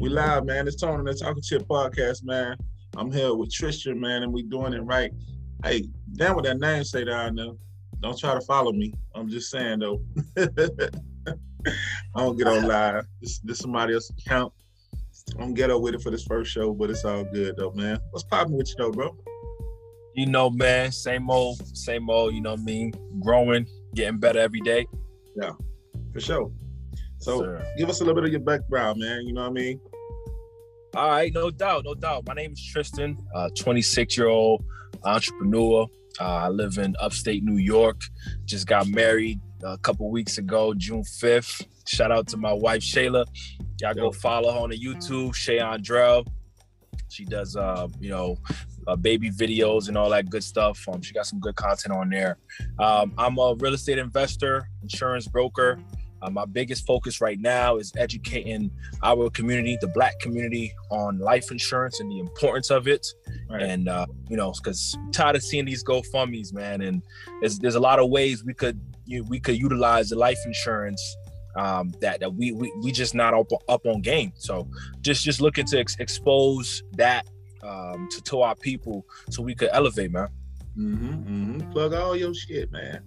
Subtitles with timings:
[0.00, 0.66] We live, man.
[0.66, 2.56] It's Tony, the Talking Chit podcast, man.
[2.96, 5.12] I'm here with Tristan, man, and we doing it right.
[5.62, 7.52] Hey, damn what that name say down there.
[8.00, 8.94] Don't try to follow me.
[9.14, 10.00] I'm just saying though.
[10.38, 10.48] I
[12.16, 13.04] don't get on live.
[13.20, 14.54] This this somebody else's account.
[15.38, 17.98] I'm ghetto with it for this first show, but it's all good though, man.
[18.10, 19.14] What's popping with you though, bro?
[20.14, 22.94] You know, man, same old, same old, you know what I mean?
[23.22, 24.86] Growing, getting better every day.
[25.36, 25.52] Yeah,
[26.10, 26.50] for sure.
[27.18, 29.26] So give us a little bit of your background, man.
[29.26, 29.78] You know what I mean?
[30.94, 32.26] All right, no doubt, no doubt.
[32.26, 34.64] My name is Tristan, uh, 26 year old
[35.04, 35.86] entrepreneur.
[36.20, 38.00] Uh, I live in upstate New York.
[38.44, 41.64] Just got married a couple weeks ago, June 5th.
[41.86, 43.24] Shout out to my wife Shayla.
[43.80, 46.26] Y'all go follow her on the YouTube, Shay Andrell.
[47.08, 48.36] She does, uh, you know,
[48.88, 50.88] uh, baby videos and all that good stuff.
[50.88, 52.36] Um, she got some good content on there.
[52.80, 55.78] Um, I'm a real estate investor, insurance broker.
[56.22, 58.70] Uh, my biggest focus right now is educating
[59.02, 63.06] our community, the Black community, on life insurance and the importance of it.
[63.48, 63.62] Right.
[63.62, 66.82] And uh, you know, because tired of seeing these GoFundmes, man.
[66.82, 67.02] And
[67.40, 71.16] there's there's a lot of ways we could you, we could utilize the life insurance
[71.56, 74.32] um, that that we, we we just not up, up on game.
[74.36, 74.68] So
[75.00, 77.26] just just looking to ex- expose that
[77.62, 80.28] um, to to our people so we could elevate, man.
[80.76, 81.72] Mm-hmm, mm-hmm.
[81.72, 83.02] Plug all your shit, man.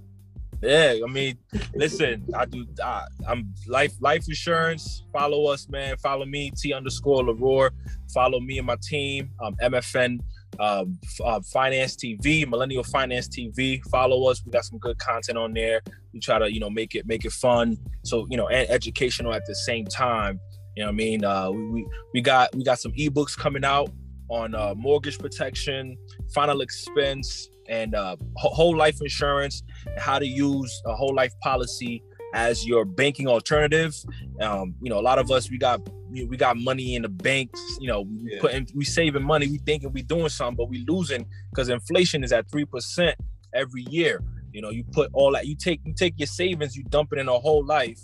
[0.64, 1.38] Yeah, I mean,
[1.76, 2.66] listen, I do.
[2.82, 5.04] I, am life life insurance.
[5.12, 5.98] Follow us, man.
[5.98, 7.70] Follow me, T underscore Leroy.
[8.14, 10.20] Follow me and my team, um, MFN
[10.60, 13.84] um, uh, Finance TV, Millennial Finance TV.
[13.90, 14.42] Follow us.
[14.46, 15.82] We got some good content on there.
[16.14, 17.78] We try to, you know, make it make it fun.
[18.04, 20.40] So, you know, and educational at the same time.
[20.76, 21.26] You know what I mean?
[21.26, 23.90] Uh, we, we got we got some ebooks coming out
[24.30, 25.98] on uh, mortgage protection,
[26.34, 29.64] final expense, and uh, whole life insurance,
[29.98, 33.96] how to use a whole life policy as your banking alternative.
[34.42, 37.60] Um, you know, a lot of us we got we got money in the banks.
[37.80, 38.42] You know, we yeah.
[38.42, 39.48] putting we saving money.
[39.48, 43.16] We thinking we doing something, but we losing because inflation is at three percent
[43.54, 44.22] every year.
[44.52, 47.20] You know, you put all that you take you take your savings, you dump it
[47.20, 48.00] in a whole life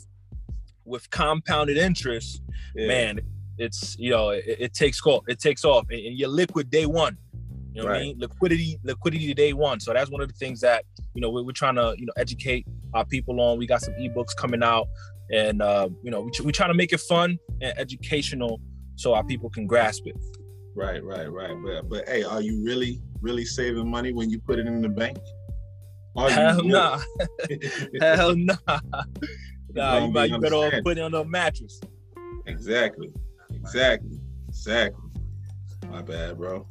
[0.85, 2.41] with compounded interest.
[2.75, 2.87] Yeah.
[2.87, 3.19] Man,
[3.57, 5.23] it's you know it, it takes off.
[5.27, 7.17] It takes off, and you're liquid day one.
[7.73, 7.93] You know right.
[7.93, 8.19] what I mean?
[8.19, 9.79] Liquidity, liquidity day one.
[9.79, 12.13] So that's one of the things that you know we're, we're trying to you know
[12.17, 13.59] educate our people on.
[13.59, 14.87] We got some ebooks coming out,
[15.31, 18.59] and uh, you know we we trying to make it fun and educational
[18.95, 20.17] so our people can grasp it.
[20.75, 21.55] Right, right, right.
[21.63, 24.89] But but hey, are you really really saving money when you put it in the
[24.89, 25.19] bank?
[26.15, 26.69] Are Hell no.
[26.71, 26.99] Nah.
[28.15, 28.55] Hell no.
[29.71, 30.07] Nah.
[30.07, 31.79] nah, you, you better put it on the mattress.
[32.47, 33.11] Exactly.
[33.53, 34.19] Exactly.
[34.47, 35.11] Exactly.
[35.91, 36.67] My bad, bro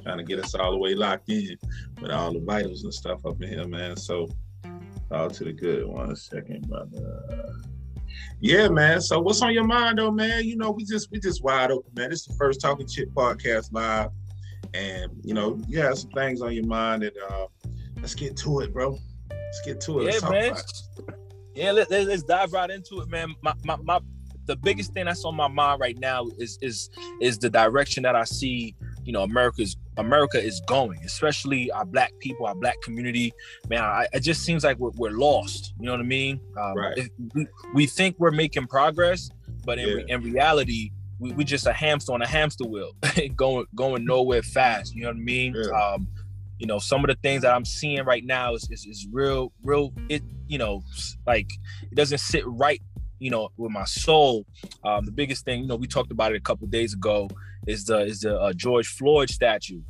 [0.00, 1.56] trying to get us all the way locked in
[2.00, 3.96] with all the vitals and stuff up in here, man.
[3.96, 4.28] So
[5.10, 5.86] all to the good.
[5.86, 7.54] One second, brother.
[8.40, 9.00] Yeah, man.
[9.00, 10.44] So what's on your mind though, man?
[10.44, 12.10] You know, we just we just wide open, man.
[12.10, 14.10] This is the first Talking Chit podcast live.
[14.72, 17.46] And you know, you have some things on your mind and uh
[17.96, 18.98] let's get to it, bro.
[19.30, 20.14] Let's get to it.
[20.14, 20.54] Yeah, man.
[21.54, 23.34] Yeah, let, let, let's dive right into it, man.
[23.42, 24.00] My, my, my
[24.46, 26.90] the biggest thing that's on my mind right now is is
[27.20, 28.74] is the direction that I see
[29.04, 33.32] you know America's America is going, especially our black people, our black community.
[33.68, 35.74] Man, I, it just seems like we're, we're lost.
[35.78, 36.40] You know what I mean?
[36.58, 37.10] Um, right.
[37.34, 39.30] We, we think we're making progress,
[39.64, 40.16] but in, yeah.
[40.16, 42.92] in reality, we, we just a hamster on a hamster wheel,
[43.36, 44.94] going going nowhere fast.
[44.94, 45.54] You know what I mean?
[45.54, 45.70] Yeah.
[45.70, 46.08] Um,
[46.58, 49.50] you know, some of the things that I'm seeing right now is, is, is real,
[49.62, 49.92] real.
[50.08, 50.82] It you know,
[51.26, 51.50] like
[51.90, 52.82] it doesn't sit right
[53.20, 54.46] you know, with my soul.
[54.82, 57.28] Um, the biggest thing, you know, we talked about it a couple days ago,
[57.66, 59.82] is the is the uh, George Floyd statue.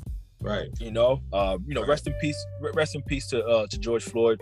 [0.43, 0.69] Right.
[0.81, 1.91] You know, uh, you know, right.
[1.91, 4.41] rest in peace, rest in peace to uh, to George Floyd.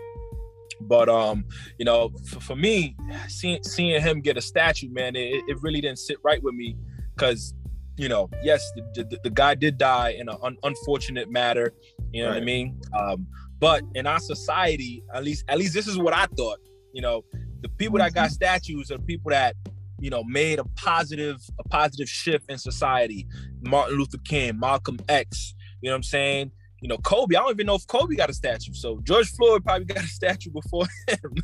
[0.81, 1.45] But um,
[1.77, 2.95] you know, for, for me,
[3.27, 6.77] seeing seeing him get a statue, man, it, it really didn't sit right with me
[7.15, 7.53] because
[7.99, 11.73] you know, yes, the, the, the, guy did die in an un- unfortunate matter.
[12.13, 12.35] You know right.
[12.35, 12.79] what I mean?
[12.97, 13.27] Um,
[13.59, 16.59] but in our society, at least, at least this is what I thought.
[16.93, 17.25] You know,
[17.61, 18.33] the people that got mm-hmm.
[18.33, 19.53] statues are people that
[20.01, 23.27] you know made a positive a positive shift in society
[23.61, 26.51] martin luther king malcolm x you know what i'm saying
[26.81, 29.63] you know kobe i don't even know if kobe got a statue so george floyd
[29.63, 31.35] probably got a statue before him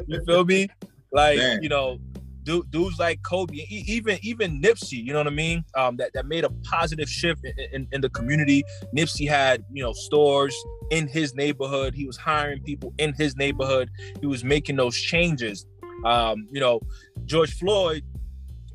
[0.06, 0.68] you feel me
[1.12, 1.62] like Man.
[1.62, 1.98] you know
[2.44, 5.64] dudes like Kobe, even even Nipsey, you know what I mean?
[5.76, 8.64] Um, that that made a positive shift in, in, in, the community.
[8.96, 10.54] Nipsey had you know stores
[10.90, 11.94] in his neighborhood.
[11.94, 13.90] He was hiring people in his neighborhood.
[14.20, 15.66] He was making those changes.
[16.04, 16.80] Um, you know,
[17.26, 18.04] George Floyd,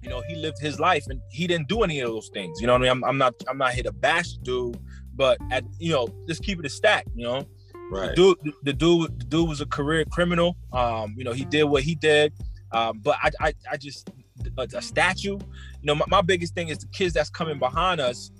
[0.01, 2.59] you know, he lived his life and he didn't do any of those things.
[2.61, 2.91] You know what I mean?
[2.91, 4.79] I'm, I'm not I'm not here to bash dude,
[5.15, 7.05] but at you know, just keep it a stack.
[7.15, 7.47] You know.
[7.89, 8.09] Right.
[8.09, 10.57] The dude, the dude, the dude was a career criminal.
[10.73, 12.33] Um, you know, he did what he did.
[12.73, 14.09] Um, but I, I, I just
[14.57, 15.37] a, a statue.
[15.37, 15.39] You
[15.83, 18.31] know, my, my biggest thing is the kids that's coming behind us.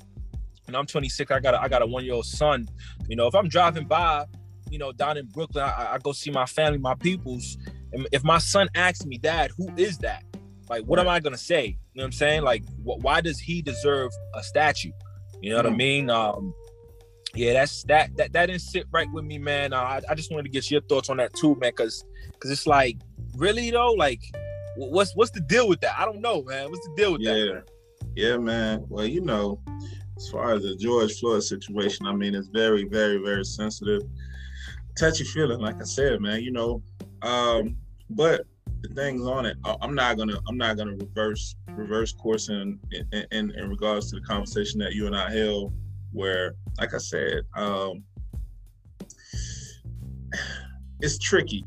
[0.67, 1.31] And I'm 26.
[1.31, 2.67] I got a, I got a one year old son.
[3.07, 4.25] You know, if I'm driving by,
[4.69, 7.57] you know, down in Brooklyn, I, I go see my family, my peoples.
[8.11, 10.23] If my son asks me, Dad, who is that?
[10.69, 11.65] Like, what am I gonna say?
[11.65, 12.43] You know what I'm saying?
[12.43, 14.91] Like, wh- why does he deserve a statue?
[15.41, 15.77] You know what I Mm.
[15.77, 16.09] mean?
[16.09, 16.53] Um,
[17.35, 19.71] yeah, that's that that that didn't sit right with me, man.
[19.73, 22.03] Uh, I, I just wanted to get your thoughts on that too, man, because
[22.33, 22.97] because it's like,
[23.35, 24.19] really though, like,
[24.75, 25.97] what's what's the deal with that?
[25.97, 26.69] I don't know, man.
[26.69, 27.63] What's the deal with that?
[28.15, 28.83] Yeah, yeah, man.
[28.89, 29.61] Well, you know,
[30.17, 34.01] as far as the George Floyd situation, I mean, it's very, very, very sensitive,
[34.97, 35.59] touchy feeling.
[35.59, 36.81] Like I said, man, you know,
[37.21, 37.77] um,
[38.09, 38.41] but
[38.81, 43.25] the things on it, I'm not gonna, I'm not gonna reverse reverse course in in,
[43.31, 45.73] in in regards to the conversation that you and I held,
[46.11, 48.03] where, like I said, um,
[51.01, 51.63] it's tricky,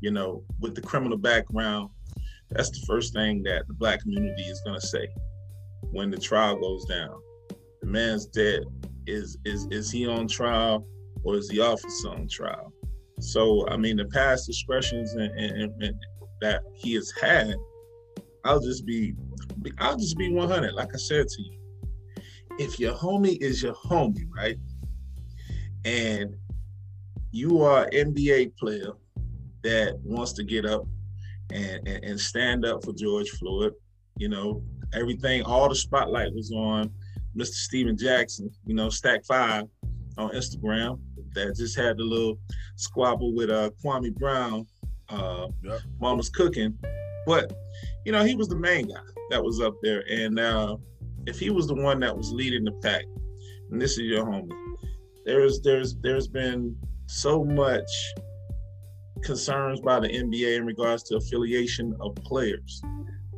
[0.00, 1.90] you know, with the criminal background.
[2.50, 5.08] That's the first thing that the black community is gonna say
[5.92, 7.20] when the trial goes down.
[7.80, 8.64] The man's dead.
[9.06, 10.86] Is is is he on trial
[11.24, 12.69] or is the officer on trial?
[13.20, 15.94] So I mean, the past expressions and, and, and
[16.40, 17.54] that he has had,
[18.44, 19.14] I'll just be,
[19.78, 20.72] I'll just be 100.
[20.72, 21.58] Like I said to you,
[22.58, 24.58] if your homie is your homie, right,
[25.84, 26.34] and
[27.32, 28.92] you are an NBA player
[29.62, 30.84] that wants to get up
[31.52, 33.74] and, and, and stand up for George Floyd,
[34.16, 34.62] you know,
[34.94, 36.90] everything, all the spotlight was on
[37.36, 37.52] Mr.
[37.52, 39.64] Stephen Jackson, you know, Stack Five
[40.18, 40.98] on Instagram
[41.34, 42.38] that just had a little
[42.76, 44.66] squabble with uh Kwame Brown,
[45.08, 45.80] uh Yep.
[46.00, 46.76] Mama's cooking.
[47.26, 47.52] But
[48.04, 49.00] you know, he was the main guy
[49.30, 50.04] that was up there.
[50.10, 50.76] And uh
[51.26, 53.04] if he was the one that was leading the pack,
[53.70, 54.50] and this is your homie,
[55.24, 57.90] there's there's there's been so much
[59.22, 62.82] concerns by the NBA in regards to affiliation of players.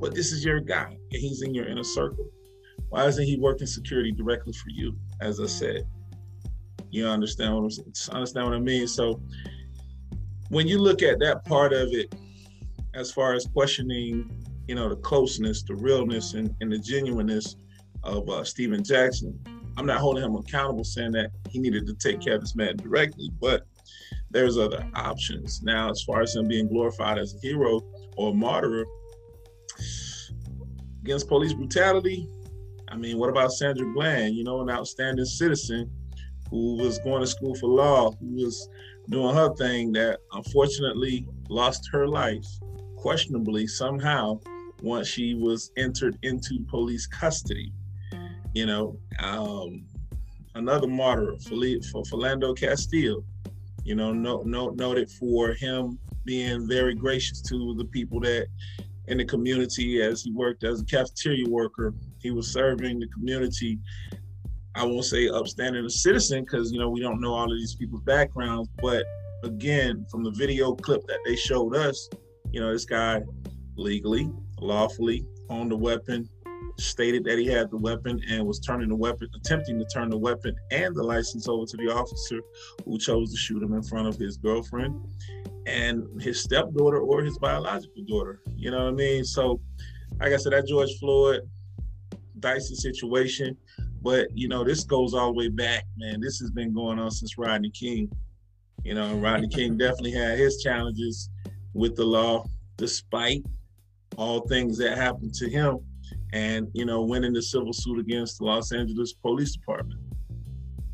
[0.00, 2.27] But this is your guy, and he's in your inner circle.
[2.89, 4.97] Why isn't he working security directly for you?
[5.21, 5.85] As I said,
[6.93, 8.87] you understand what I'm understand what I mean.
[8.87, 9.21] So
[10.50, 12.15] when you look at that part of it,
[12.94, 14.31] as far as questioning,
[14.69, 17.56] you know, the closeness, the realness, and, and the genuineness
[18.05, 19.39] of uh, Stephen Jackson,
[19.79, 22.77] I'm not holding him accountable, saying that he needed to take care of this man
[22.77, 23.67] directly, but
[24.31, 25.62] there's other options.
[25.62, 27.81] Now, as far as him being glorified as a hero
[28.19, 28.85] or a martyr
[31.03, 32.29] against police brutality,
[32.89, 35.91] I mean, what about Sandra Bland, you know, an outstanding citizen
[36.53, 38.69] who was going to school for law, who was
[39.09, 42.47] doing her thing that unfortunately lost her life
[42.97, 44.39] questionably somehow
[44.83, 47.73] once she was entered into police custody.
[48.55, 49.87] You know, um,
[50.55, 53.25] another martyr, for Philando Castile,
[53.85, 58.47] you know, no, no, noted for him being very gracious to the people that
[59.09, 61.95] in the community as he worked as a cafeteria worker.
[62.19, 63.79] He was serving the community.
[64.75, 68.03] I won't say upstanding citizen because you know we don't know all of these people's
[68.03, 69.05] backgrounds, but
[69.45, 72.09] again, from the video clip that they showed us,
[72.53, 73.21] you know, this guy
[73.77, 74.31] legally,
[74.61, 76.29] lawfully owned the weapon,
[76.79, 80.19] stated that he had the weapon and was turning the weapon, attempting to turn the
[80.19, 82.41] weapon and the license over to the officer
[82.85, 84.99] who chose to shoot him in front of his girlfriend
[85.67, 88.41] and his stepdaughter or his biological daughter.
[88.56, 89.25] You know what I mean?
[89.25, 89.61] So,
[90.20, 91.43] like I said, that George Floyd
[92.39, 93.56] Dyson situation.
[94.03, 96.21] But you know, this goes all the way back, man.
[96.21, 98.11] This has been going on since Rodney King.
[98.85, 101.31] You know, Rodney King definitely had his challenges
[101.73, 102.44] with the law,
[102.77, 103.44] despite
[104.17, 105.79] all things that happened to him,
[106.32, 110.01] and you know, winning the civil suit against the Los Angeles Police Department.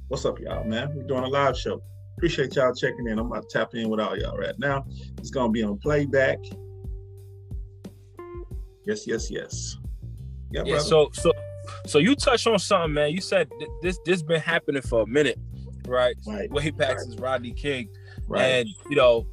[0.09, 0.95] What's up, y'all, man?
[0.95, 1.81] We're doing a live show.
[2.17, 3.19] Appreciate y'all checking in.
[3.19, 4.85] I'm about to tap in with all y'all right now.
[5.19, 6.38] It's gonna be on playback.
[8.85, 9.77] Yes, yes, yes.
[10.50, 10.79] Yeah, Yeah.
[10.79, 11.33] So so
[11.87, 13.13] so you touched on something, man.
[13.13, 15.39] You said th- this this been happening for a minute,
[15.87, 16.17] right?
[16.27, 16.51] Right.
[16.51, 17.89] Way back since Rodney King,
[18.27, 18.43] right.
[18.43, 19.27] and you know,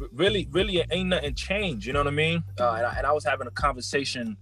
[0.00, 1.86] r- really, really, ain't nothing changed.
[1.86, 2.42] You know what I mean?
[2.58, 4.36] Uh, and, I, and I was having a conversation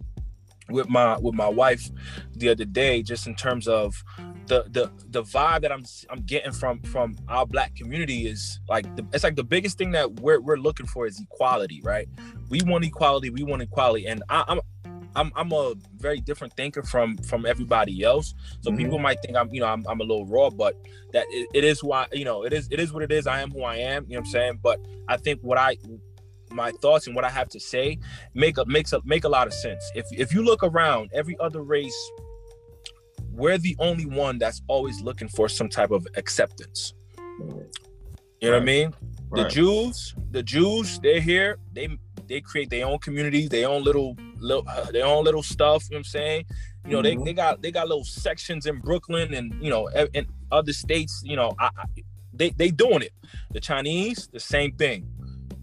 [0.71, 1.91] with my with my wife
[2.37, 4.03] the other day, just in terms of
[4.47, 8.85] the the the vibe that I'm I'm getting from from our black community is like
[8.97, 12.09] the, it's like the biggest thing that we're we're looking for is equality, right?
[12.49, 14.61] We want equality, we want equality, and I, I'm
[15.16, 18.35] I'm I'm a very different thinker from from everybody else.
[18.61, 18.76] So Mhm.
[18.76, 20.75] people might think I'm you know I'm, I'm a little raw, but
[21.12, 23.26] that it, it is why you know it is it is what it is.
[23.26, 24.04] I am who I am.
[24.09, 24.59] You know what I'm saying?
[24.62, 25.76] But I think what I
[26.50, 27.99] my thoughts and what I have to say
[28.35, 29.83] make a makes a make a lot of sense.
[29.94, 31.97] If if you look around, every other race,
[33.33, 36.94] we're the only one that's always looking for some type of acceptance.
[38.40, 38.64] You know what I Right.
[38.64, 38.94] mean?
[39.33, 41.59] The Jews, the Jews, they're here.
[41.73, 41.88] They
[42.28, 45.85] they create their own communities, their own little, little uh, their own little stuff.
[45.85, 46.45] You know what I'm saying?
[46.87, 47.21] You know, mm-hmm.
[47.21, 51.23] they, they got they got little sections in Brooklyn and you know in other states.
[51.25, 51.85] You know, I, I,
[52.33, 53.12] they they doing it.
[53.52, 55.09] The Chinese, the same thing.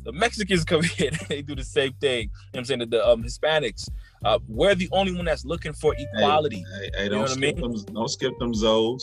[0.03, 2.22] The Mexicans come here, they do the same thing.
[2.22, 2.80] You know what I'm saying?
[2.80, 3.89] The, the um, Hispanics,
[4.25, 6.65] uh, we're the only one that's looking for equality.
[6.80, 7.74] Hey, hey, hey don't, skip I mean?
[7.74, 9.01] them, don't skip them Zoes.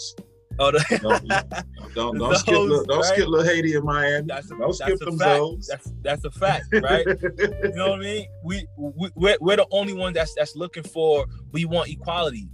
[0.61, 3.05] Oh, the, don't don't, don't skip little, don't right?
[3.05, 4.27] skip little Haiti in Miami.
[4.27, 5.43] That's a, don't skip them fact.
[5.69, 7.07] That's that's a fact, right?
[7.39, 8.27] you know what I mean?
[8.43, 11.27] We, we we're, we're the only one that's that's looking for.
[11.53, 12.49] We want equality.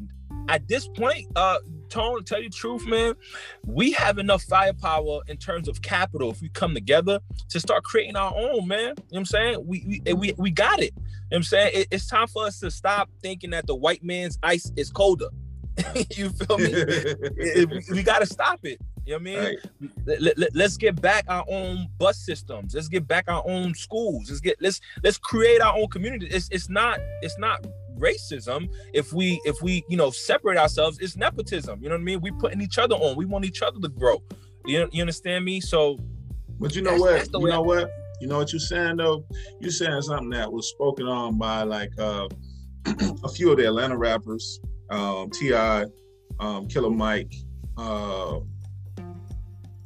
[0.49, 1.59] At this point, uh,
[1.89, 3.15] Tone, to tell you the truth, man,
[3.65, 8.17] we have enough firepower in terms of capital if we come together to start creating
[8.17, 8.81] our own, man.
[8.81, 9.67] You know what I'm saying?
[9.67, 10.93] We we we, we got it.
[10.95, 11.71] You know what I'm saying?
[11.75, 15.29] It, it's time for us to stop thinking that the white man's ice is colder.
[16.17, 16.73] you feel me?
[17.91, 18.81] we, got to stop it.
[19.05, 19.39] You know what I mean?
[19.39, 20.21] Right.
[20.21, 22.75] Let, let, let's get back our own bus systems.
[22.75, 24.29] Let's get back our own schools.
[24.29, 26.27] Let's get let's let's create our own community.
[26.27, 27.67] It's it's not it's not
[27.99, 30.99] racism if we if we you know separate ourselves.
[31.01, 31.83] It's nepotism.
[31.83, 32.21] You know what I mean?
[32.21, 33.17] We putting each other on.
[33.17, 34.23] We want each other to grow.
[34.67, 35.61] You you understand me?
[35.61, 35.99] So,
[36.61, 37.29] but you know what?
[37.33, 37.91] You know what?
[38.21, 39.25] You know what you're saying though?
[39.61, 42.29] You're saying something that was spoken on by like uh,
[43.25, 44.61] a few of the Atlanta rappers
[44.91, 45.87] um, T.I.,
[46.41, 47.33] um, Killer Mike,
[47.77, 48.41] uh,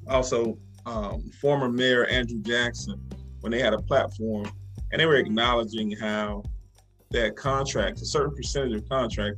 [0.08, 3.00] also um, former Mayor Andrew Jackson,
[3.40, 4.50] when they had a platform,
[4.92, 6.42] and they were acknowledging how
[7.10, 9.36] that contract, a certain percentage of contract,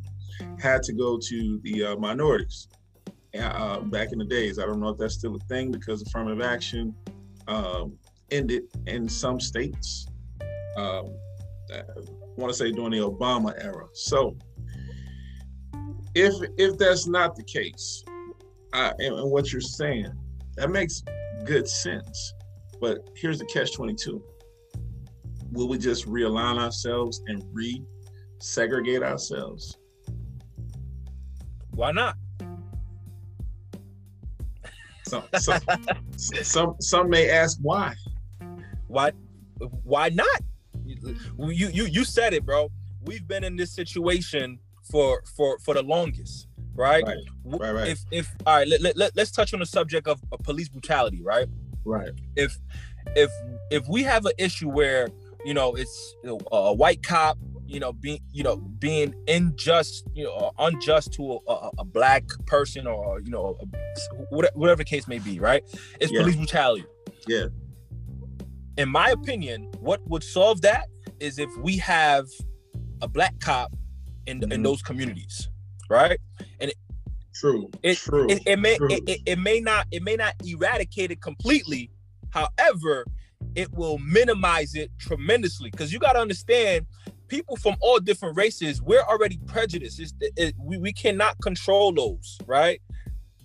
[0.58, 2.68] had to go to the uh, minorities.
[3.38, 6.42] Uh, back in the days, I don't know if that's still a thing because affirmative
[6.42, 6.92] action
[7.46, 7.96] um,
[8.32, 10.06] ended in some states.
[10.76, 11.14] Um,
[11.72, 11.82] I
[12.36, 13.86] want to say during the Obama era.
[13.92, 14.36] So
[16.14, 18.04] if if that's not the case,
[18.72, 20.12] uh, and, and what you're saying,
[20.56, 21.02] that makes
[21.44, 22.34] good sense.
[22.80, 24.22] But here's the catch 22.
[25.52, 29.76] Will we just realign ourselves and re-segregate ourselves?
[31.72, 32.16] Why not?
[35.04, 35.60] Some, some,
[36.16, 37.94] some, some may ask why.
[38.86, 39.12] Why?
[39.82, 40.40] Why not?
[40.84, 42.70] You, you you said it, bro.
[43.02, 44.58] We've been in this situation
[44.90, 47.04] for for for the longest right?
[47.04, 47.88] Right right, right.
[47.88, 51.22] if if all right let, let, let's touch on the subject of, of police brutality
[51.22, 51.46] right?
[51.84, 52.10] Right.
[52.36, 52.58] If
[53.16, 53.30] if
[53.70, 55.08] if we have an issue where
[55.44, 60.06] you know it's you know, a white cop you know being you know being unjust
[60.14, 64.84] you know unjust to a, a, a black person or you know a, whatever the
[64.84, 65.62] case may be right?
[66.00, 66.20] It's yeah.
[66.20, 66.84] police brutality.
[67.26, 67.46] Yeah.
[68.76, 70.88] In my opinion what would solve that
[71.20, 72.26] is if we have
[73.02, 73.72] a black cop
[74.26, 74.52] in mm-hmm.
[74.52, 75.48] in those communities,
[75.88, 76.18] right?
[76.60, 76.76] And it,
[77.34, 78.88] true, it, true, it, it may true.
[78.90, 81.90] It, it, it may not it may not eradicate it completely.
[82.30, 83.04] However,
[83.54, 85.70] it will minimize it tremendously.
[85.70, 86.86] Because you got to understand
[87.28, 90.00] people from all different races we're already prejudiced.
[90.00, 92.80] It, it, we, we cannot control those right?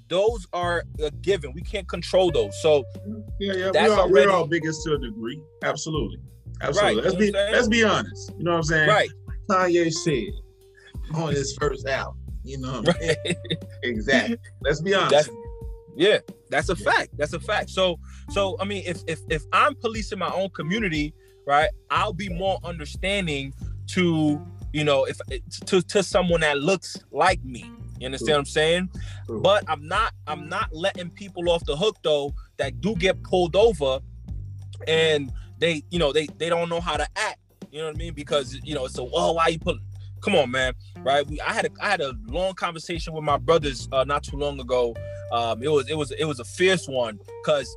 [0.08, 1.51] Those are a given.
[1.53, 2.60] We can't control those.
[2.62, 2.84] So
[3.39, 5.39] yeah yeah we're all, already, we're all biggest to a degree.
[5.63, 6.20] Absolutely.
[6.62, 6.96] Absolutely.
[6.96, 8.32] right, let's be let's be honest.
[8.38, 8.89] You know what i'm saying?
[8.89, 9.10] Right.
[9.50, 10.34] Kanye said
[11.13, 12.19] on his first album.
[12.43, 13.35] You know what I mean?
[13.83, 14.38] exactly.
[14.62, 15.12] Let's be honest.
[15.12, 15.29] That's,
[15.95, 16.19] yeah,
[16.50, 17.17] that's a fact.
[17.17, 17.69] That's a fact.
[17.69, 21.13] So, so I mean, if if if I'm policing my own community,
[21.47, 23.53] right, I'll be more understanding
[23.88, 27.71] to you know if eh, to to someone that looks like me.
[28.00, 28.33] You understand True.
[28.33, 28.89] what I'm saying?
[29.25, 29.41] True.
[29.41, 33.55] But I'm not I'm not letting people off the hook though that do get pulled
[33.55, 34.00] over
[34.88, 37.39] and they you know they they don't know how to act.
[37.71, 38.13] You know what I mean?
[38.13, 39.77] Because you know, so oh why you put
[40.25, 41.25] come on, man, right?
[41.27, 44.38] We I had a I had a long conversation with my brothers uh, not too
[44.38, 44.96] long ago.
[45.32, 47.74] Um, it was it was it was a fierce one because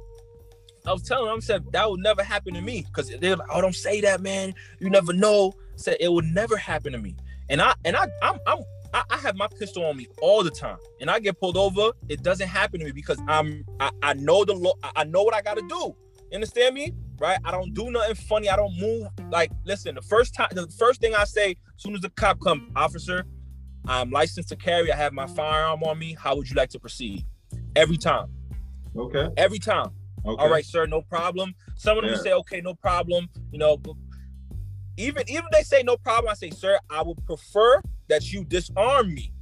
[0.87, 3.49] I was telling them, I said that would never happen to me because they're like,
[3.52, 4.55] oh, don't say that, man.
[4.81, 5.52] You never know.
[5.75, 7.14] I said it would never happen to me,
[7.50, 8.59] and I and I I'm I'm
[8.95, 11.93] I, I, have my pistol on me all the time, and I get pulled over.
[12.09, 14.73] It doesn't happen to me because I'm I, I know the law.
[14.97, 15.95] I know what I got to do.
[16.31, 16.95] You understand me?
[17.21, 17.39] Right?
[17.45, 18.49] I don't do nothing funny.
[18.49, 19.09] I don't move.
[19.31, 22.41] Like, listen, the first time, the first thing I say, as soon as the cop
[22.41, 23.25] comes, officer,
[23.87, 24.93] I'm licensed to carry.
[24.93, 26.17] I have my firearm on me.
[26.19, 27.25] How would you like to proceed?
[27.75, 28.29] Every time.
[28.97, 29.29] Okay.
[29.37, 29.91] Every time.
[30.27, 30.43] Okay.
[30.43, 31.55] All right, sir, no problem.
[31.77, 32.21] Some of them yeah.
[32.21, 33.29] say, okay, no problem.
[33.51, 33.79] You know,
[34.97, 39.15] even even they say no problem, I say, sir, I would prefer that you disarm
[39.15, 39.33] me.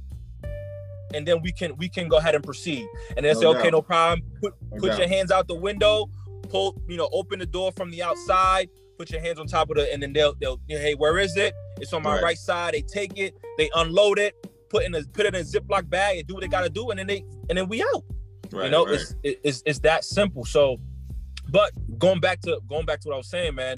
[1.13, 2.87] And then we can we can go ahead and proceed.
[3.15, 3.55] And then no say, doubt.
[3.57, 4.21] okay, no problem.
[4.41, 4.99] Put no put doubt.
[4.99, 6.09] your hands out the window
[6.49, 9.77] pull, you know, open the door from the outside, put your hands on top of
[9.77, 11.53] it, and then they'll they'll hey, where is it?
[11.79, 12.23] It's on my right.
[12.23, 12.73] right, side.
[12.73, 14.35] They take it, they unload it,
[14.69, 16.89] put in a put it in a Ziploc bag, and do what they gotta do,
[16.89, 18.03] and then they and then we out.
[18.51, 18.95] Right, you know, right.
[18.95, 20.45] it's, it's it's that simple.
[20.45, 20.79] So,
[21.49, 23.77] but going back to going back to what I was saying, man,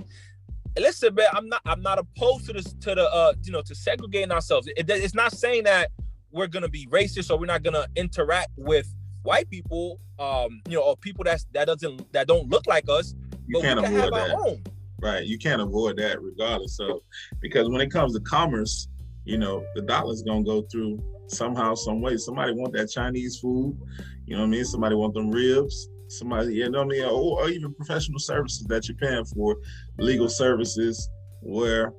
[0.77, 3.75] listen, man, I'm not I'm not opposed to this to the uh you know to
[3.75, 4.67] segregating ourselves.
[4.75, 5.91] It, it's not saying that
[6.31, 10.83] we're gonna be racist or we're not gonna interact with white people, um, you know,
[10.83, 13.15] or people that's that doesn't that don't look like us.
[13.47, 14.61] You can't avoid that.
[15.01, 15.25] Right.
[15.25, 17.01] You can't avoid that regardless of
[17.39, 18.88] because when it comes to commerce,
[19.25, 22.17] you know, the dollar's gonna go through somehow, some way.
[22.17, 23.77] Somebody want that Chinese food,
[24.25, 24.65] you know what I mean?
[24.65, 28.65] Somebody want them ribs, somebody, you know what I mean, or, or even professional services
[28.67, 29.57] that you're paying for,
[29.97, 31.09] legal services,
[31.41, 31.93] where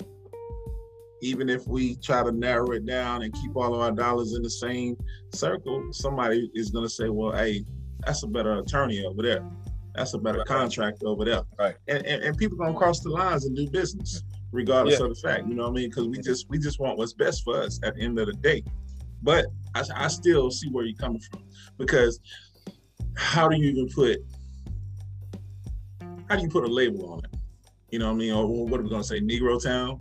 [1.23, 4.43] even if we try to narrow it down and keep all of our dollars in
[4.43, 4.97] the same
[5.33, 7.65] circle, somebody is going to say, well, hey,
[8.05, 9.45] that's a better attorney over there.
[9.95, 10.47] That's a better right.
[10.47, 11.43] contract over there.
[11.59, 11.77] Right.
[11.89, 14.23] And, and, and people going to cross the lines and do business
[14.53, 15.07] regardless yeah.
[15.07, 15.91] of the fact, you know what I mean?
[15.91, 18.33] Because we just we just want what's best for us at the end of the
[18.35, 18.65] day.
[19.23, 21.43] But I, I still see where you're coming from
[21.79, 22.21] because
[23.17, 24.19] how do you even put
[26.29, 27.35] how do you put a label on it?
[27.91, 28.33] You know what I mean?
[28.33, 29.21] Or what are we gonna say?
[29.21, 29.99] Negro town,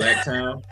[0.00, 0.62] Black town.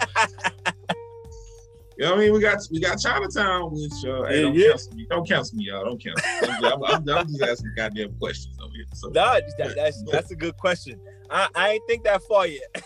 [1.99, 2.33] You know what I mean?
[2.33, 4.69] We got we got Chinatown, which uh, hey, don't, yeah.
[4.69, 5.07] cancel me.
[5.11, 5.85] don't cancel me, y'all.
[5.85, 6.69] Don't cancel me.
[6.69, 8.85] I'm, I'm, I'm, just asking goddamn questions over here.
[8.95, 11.01] So, nah, that, that's that's a good question.
[11.29, 12.85] I, I ain't think that far yet.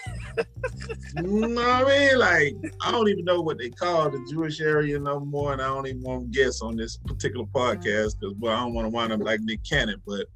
[1.16, 2.18] you know what I mean?
[2.18, 5.66] Like, I don't even know what they call the Jewish area no more, and I
[5.66, 8.88] don't even want to guess on this particular podcast because, well, I don't want to
[8.88, 10.26] wind up like Nick Cannon, but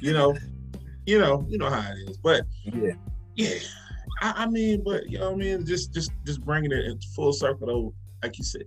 [0.00, 0.36] you know,
[1.04, 2.16] you know, you know how it is.
[2.16, 2.92] But yeah,
[3.34, 3.58] yeah.
[4.20, 5.66] I, I mean, but you know what I mean?
[5.66, 8.64] Just, just, just bringing it into full circle, though, like you said,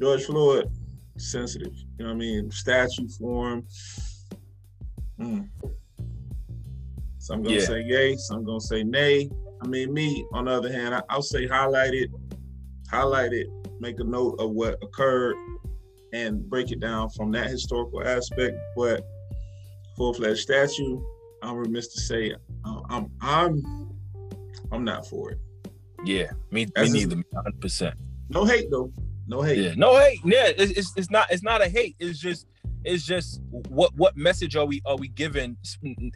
[0.00, 0.70] George Floyd,
[1.16, 1.74] sensitive.
[1.98, 2.50] You know what I mean?
[2.50, 3.66] Statue form.
[5.20, 5.48] Mm.
[7.18, 7.64] Some gonna yeah.
[7.64, 9.28] say yay, some gonna say nay.
[9.60, 12.10] I mean, me, on the other hand, I, will say highlight it,
[12.90, 13.48] highlight it,
[13.80, 15.36] make a note of what occurred,
[16.12, 18.56] and break it down from that historical aspect.
[18.76, 19.04] But
[19.96, 21.02] full-fledged statue,
[21.42, 23.87] I'm remiss to say uh, I'm I'm
[24.72, 25.38] I'm not for it.
[26.04, 27.22] Yeah, me, me neither.
[27.34, 27.94] Hundred percent.
[28.28, 28.92] No hate though.
[29.26, 29.58] No hate.
[29.58, 30.20] Yeah, no hate.
[30.24, 31.96] Yeah, it's, it's, it's not it's not a hate.
[31.98, 32.46] It's just
[32.84, 35.56] it's just what what message are we are we giving,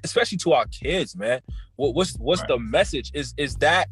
[0.04, 1.40] especially to our kids, man?
[1.76, 2.48] What, what's what's right.
[2.48, 3.10] the message?
[3.14, 3.88] Is is that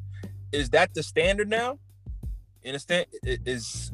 [0.52, 1.78] is that the standard now?
[2.66, 3.06] Understand?
[3.24, 3.90] Is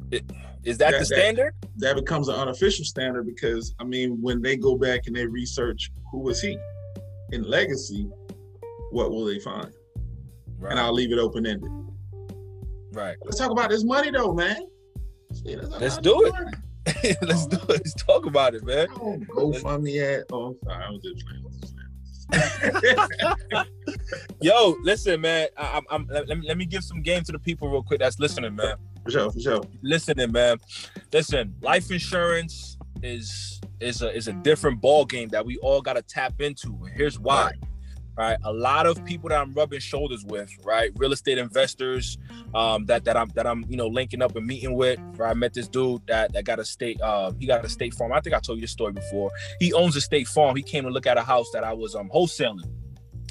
[0.64, 1.54] is that, that the standard?
[1.60, 5.26] That, that becomes an unofficial standard because I mean, when they go back and they
[5.26, 6.58] research who was he
[7.32, 8.08] in legacy,
[8.90, 9.72] what will they find?
[10.58, 10.72] Right.
[10.72, 11.70] And I'll leave it open ended.
[12.92, 13.16] Right.
[13.24, 14.62] Let's talk about this money though, man.
[15.44, 16.34] Let's do it.
[17.22, 17.68] Let's do it.
[17.68, 18.86] Let's talk about it, man.
[19.34, 20.24] Go find me at.
[20.32, 20.84] Oh, I'm sorry.
[20.84, 21.42] I was just playing.
[24.40, 25.48] Yo, listen, man.
[25.56, 28.18] I, am let, me, let me give some game to the people real quick that's
[28.18, 28.76] listening, man.
[29.04, 29.60] For sure, for sure.
[29.82, 30.58] Listening, man.
[31.12, 35.94] Listen, life insurance is is a is a different ball game that we all got
[35.94, 36.68] to tap into.
[36.84, 37.44] And here's why.
[37.44, 37.65] Right
[38.16, 38.38] right?
[38.44, 40.90] A lot of people that I'm rubbing shoulders with, right?
[40.96, 42.18] Real estate investors
[42.54, 44.98] um, that that I'm that I'm you know linking up and meeting with.
[45.16, 45.30] Right?
[45.30, 48.12] I met this dude that that got a state uh, he got a state farm.
[48.12, 49.30] I think I told you this story before.
[49.60, 50.56] He owns a state farm.
[50.56, 52.70] He came to look at a house that I was um wholesaling.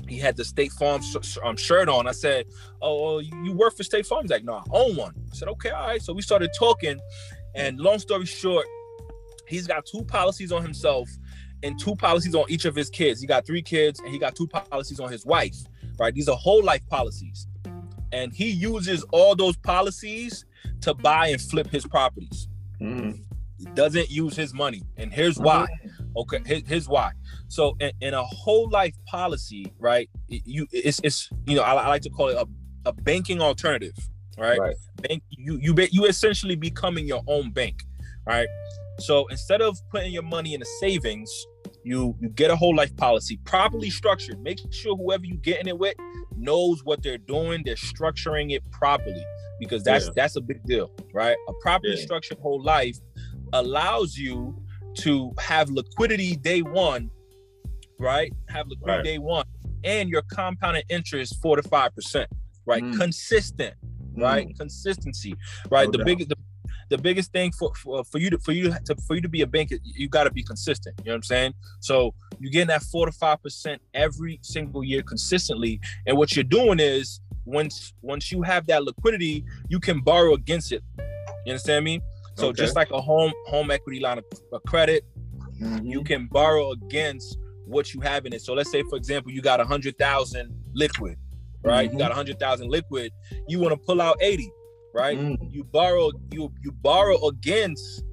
[0.07, 1.01] He had the State Farm
[1.43, 2.07] um, shirt on.
[2.07, 2.45] I said,
[2.81, 5.71] "Oh, you work for State Farm?" He's like, "No, I own one." I said, "Okay,
[5.71, 6.99] all right." So we started talking,
[7.55, 8.67] and long story short,
[9.47, 11.09] he's got two policies on himself
[11.63, 13.21] and two policies on each of his kids.
[13.21, 15.55] He got three kids and he got two policies on his wife,
[15.99, 16.13] right?
[16.13, 17.47] These are whole life policies.
[18.11, 20.45] And he uses all those policies
[20.81, 22.47] to buy and flip his properties.
[22.81, 23.21] Mm.
[23.57, 24.83] He doesn't use his money.
[24.97, 25.67] And here's why.
[26.17, 27.11] Okay, here's why.
[27.47, 30.09] So in, in, a whole life policy, right?
[30.27, 32.47] You it's it's you know, I, I like to call it a,
[32.85, 33.93] a banking alternative,
[34.37, 34.59] right?
[34.59, 34.75] right?
[35.01, 37.83] Bank you you you essentially becoming your own bank,
[38.25, 38.47] right?
[38.99, 41.29] So instead of putting your money in a savings,
[41.83, 44.41] you you get a whole life policy properly structured.
[44.41, 45.95] Make sure whoever you getting it with
[46.35, 47.61] knows what they're doing.
[47.65, 49.23] They're structuring it properly
[49.59, 50.11] because that's yeah.
[50.15, 51.37] that's a big deal, right?
[51.47, 52.03] A properly yeah.
[52.03, 52.97] structured whole life
[53.53, 54.61] allows you
[54.95, 57.11] to have liquidity day one,
[57.99, 58.33] right?
[58.49, 59.03] Have liquidity right.
[59.03, 59.45] day one,
[59.83, 62.29] and your compounded interest four to five percent,
[62.65, 62.83] right?
[62.83, 62.97] Mm.
[62.97, 63.75] Consistent,
[64.17, 64.47] right?
[64.47, 64.57] Mm.
[64.57, 65.35] Consistency,
[65.69, 65.87] right?
[65.87, 66.37] No the biggest the
[66.89, 69.41] the biggest thing for, for, for you to for you to for you to be
[69.41, 70.95] a banker, you got to be consistent.
[70.99, 71.53] You know what I'm saying?
[71.79, 76.43] So you're getting that four to five percent every single year consistently, and what you're
[76.43, 80.83] doing is once once you have that liquidity, you can borrow against it.
[81.45, 82.01] You understand me?
[82.35, 82.63] So okay.
[82.63, 85.05] just like a home home equity line of credit,
[85.59, 85.85] mm-hmm.
[85.85, 88.41] you can borrow against what you have in it.
[88.41, 91.17] So let's say, for example, you got a hundred thousand liquid,
[91.63, 91.87] right?
[91.87, 91.97] Mm-hmm.
[91.97, 93.11] You got a hundred thousand liquid.
[93.47, 94.51] You want to pull out eighty
[94.95, 95.17] right?
[95.19, 95.53] Mm.
[95.53, 98.03] You borrow you you borrow against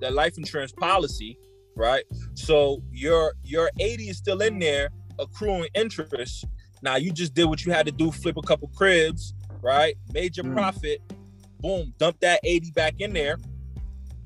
[0.00, 1.38] the life insurance policy,
[1.76, 2.04] right?
[2.34, 6.46] So your your 80 is still in there accruing interest.
[6.82, 9.94] Now you just did what you had to do, flip a couple cribs, right?
[10.14, 10.54] Made your Mm.
[10.54, 11.00] profit,
[11.60, 13.38] boom, dump that 80 back in there,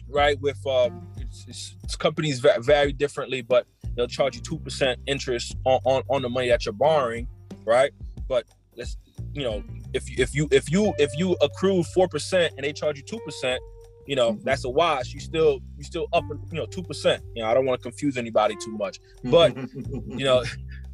[0.08, 0.40] right?
[0.40, 5.00] With um it's, it's, it's companies va- vary differently, but they'll charge you two percent
[5.08, 7.26] interest on, on on the money that you're borrowing,
[7.64, 7.90] right?
[8.28, 8.44] But
[8.76, 8.96] let's
[9.32, 12.72] you know, if you if you if you if you accrue four percent and they
[12.72, 13.60] charge you two percent,
[14.06, 14.42] you know, Mhm.
[14.44, 15.14] that's a wash.
[15.14, 17.22] You still you still up you know two percent.
[17.34, 19.56] You know, I don't want to confuse anybody too much But,
[20.20, 20.44] you know,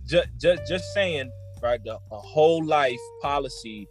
[0.06, 1.30] just just just saying,
[1.62, 1.80] right?
[1.84, 3.88] The a whole life policy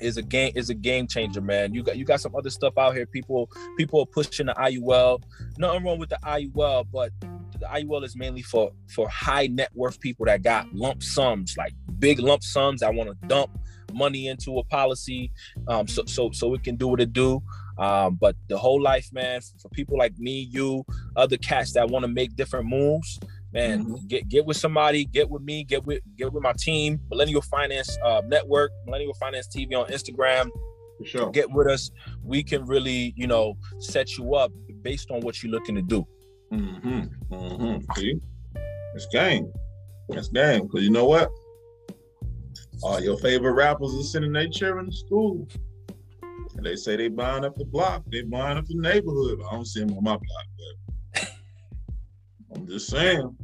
[0.00, 1.72] is a game is a game changer, man.
[1.74, 3.06] You got you got some other stuff out here.
[3.06, 5.22] People people are pushing the IUL.
[5.58, 7.12] Nothing wrong with the IUL, but
[7.60, 11.72] the IUL is mainly for for high net worth people that got lump sums, like
[12.00, 13.50] big lump sums I want to dump
[13.94, 15.32] money into a policy,
[15.68, 17.42] um, so so so it can do what it do.
[17.78, 20.84] Um, but the whole life, man, for people like me, you,
[21.16, 23.18] other cats that want to make different moves,
[23.52, 24.06] man, Mhm.
[24.08, 27.96] get get with somebody, get with me, get with get with my team, Millennial Finance
[28.04, 30.48] uh, Network, Millennial Finance TV on Instagram.
[30.98, 31.30] For sure.
[31.30, 31.90] Get with us.
[32.22, 34.52] We can really, you know, set you up
[34.82, 36.06] based on what you're looking to do.
[36.52, 37.34] Mm-hmm.
[37.34, 37.92] Mm-hmm.
[37.96, 38.20] See?
[38.94, 39.50] It's game.
[40.10, 40.68] It's game.
[40.68, 41.30] Cause you know what?
[42.82, 45.48] All your favorite rappers are sending their children to school.
[46.56, 49.40] And they say they buying up the block, they buying up the neighborhood.
[49.48, 50.46] I don't see them on my block,
[51.14, 51.28] but
[52.54, 53.36] I'm just saying.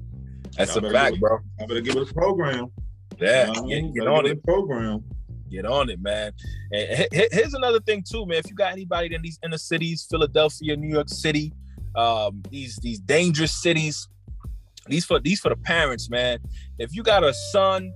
[0.57, 1.39] That's a fact, give bro.
[1.61, 2.67] I better give it a program.
[3.21, 4.45] Yeah, You know what I get, get on it.
[4.45, 5.05] program.
[5.51, 6.33] Get on it, man.
[6.73, 8.39] And he- he- here's another thing too, man.
[8.39, 11.53] If you got anybody in these inner cities, Philadelphia, New York City,
[11.95, 14.07] um, these these dangerous cities,
[14.89, 16.39] these for these for the parents, man.
[16.79, 17.93] If you got a son,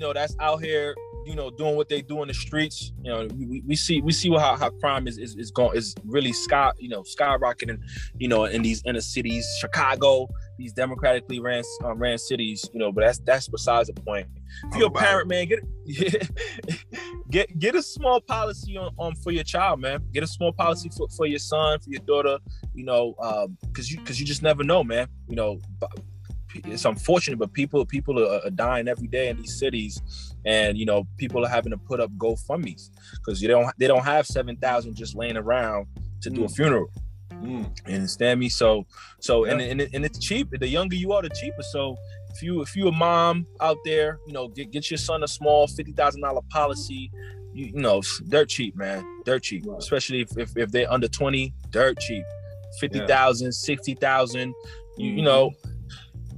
[0.00, 2.90] you know that's out here, you know, doing what they do in the streets.
[3.02, 5.94] You know, we, we- see we see how, how crime is is, is going is
[6.06, 7.78] really sky you know skyrocketing,
[8.18, 12.64] you know, in these inner cities, Chicago, these democratically ran um, ran cities.
[12.72, 14.26] You know, but that's that's besides the point.
[14.72, 15.60] If you're a parent, man, get
[17.30, 20.00] get get a small policy on, on for your child, man.
[20.12, 22.38] Get a small policy for, for your son, for your daughter.
[22.74, 23.14] You know,
[23.66, 25.08] because you because you just never know, man.
[25.28, 25.60] You know,
[26.54, 30.00] it's unfortunate, but people people are, are dying every day in these cities,
[30.44, 34.04] and you know, people are having to put up GoFundmes because you don't they don't
[34.04, 35.86] have seven thousand just laying around
[36.22, 36.56] to do a Mm.
[36.56, 36.90] funeral.
[37.32, 37.88] Mm.
[37.88, 38.48] You understand me?
[38.48, 38.86] So,
[39.20, 39.66] so and, Yeah.
[39.68, 40.48] and and it's cheap.
[40.50, 41.62] The younger you are, the cheaper.
[41.70, 41.96] So,
[42.34, 45.28] if you if you a mom out there, you know, get get your son a
[45.28, 47.10] small fifty thousand dollar policy.
[47.52, 49.64] You, you know, dirt cheap, man, dirt cheap.
[49.66, 49.78] Right.
[49.78, 52.24] Especially if, if if they're under twenty, dirt cheap.
[52.78, 54.54] Fifty thousand, sixty thousand.
[54.98, 55.50] You you know,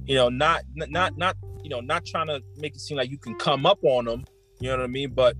[0.05, 3.17] you know, not not not you know, not trying to make it seem like you
[3.17, 4.25] can come up on them.
[4.59, 5.13] You know what I mean?
[5.13, 5.35] But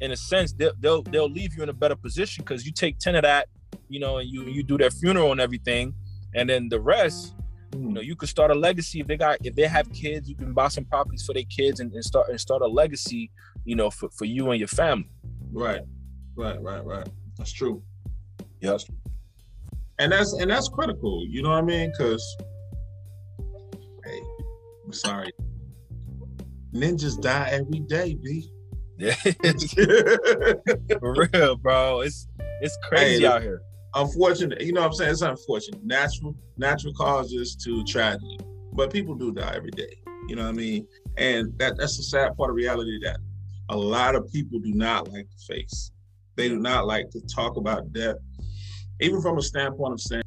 [0.00, 2.98] in a sense, they'll they'll, they'll leave you in a better position because you take
[2.98, 3.48] ten of that
[3.88, 5.94] you know, and you you do their funeral and everything,
[6.34, 7.34] and then the rest,
[7.72, 7.92] you hmm.
[7.94, 10.52] know, you could start a legacy if they got if they have kids, you can
[10.52, 13.30] buy some properties for their kids and, and start and start a legacy,
[13.64, 15.08] you know, for, for you and your family.
[15.52, 15.82] Right,
[16.36, 17.08] right, right, right.
[17.38, 17.82] That's true.
[18.60, 18.80] Yep.
[19.98, 21.24] And that's and that's critical.
[21.26, 21.92] You know what I mean?
[21.96, 22.55] Because, hey,
[24.86, 25.32] I'm sorry.
[26.72, 28.50] Ninjas die every day, b.
[28.98, 29.14] Yeah,
[31.00, 32.00] for real, bro.
[32.00, 32.26] It's
[32.62, 33.60] it's crazy Hey, out here.
[33.94, 34.60] unfortunate.
[34.62, 35.10] You know what I'm saying?
[35.12, 35.84] It's unfortunate.
[35.84, 38.38] Natural, natural causes to tragedy,
[38.72, 39.98] but people do die every day.
[40.28, 40.86] You know what I mean?
[41.18, 43.18] And that that's the sad part of reality that
[43.68, 45.90] a lot of people do not like to face.
[46.36, 48.16] They do not like to talk about death,
[49.00, 50.22] even from a standpoint of saying.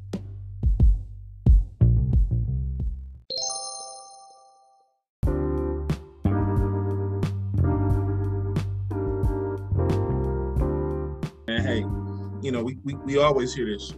[12.90, 13.94] We, we, always hear this.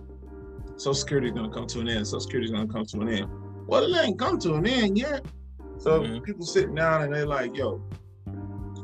[0.77, 2.07] Social Security is going to come to an end.
[2.07, 3.29] Social Security is going to come to an end.
[3.67, 5.25] Well, it ain't come to an end yet.
[5.79, 6.23] So Mhm.
[6.23, 7.83] people sitting down and they're like, yo,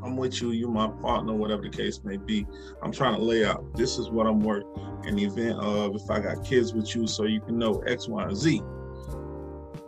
[0.03, 0.53] I'm with you.
[0.53, 2.47] You're my partner, whatever the case may be.
[2.83, 4.65] I'm trying to lay out this is what I'm worth
[5.05, 8.09] in the event of if I got kids with you so you can know X,
[8.09, 8.63] Y, and Z.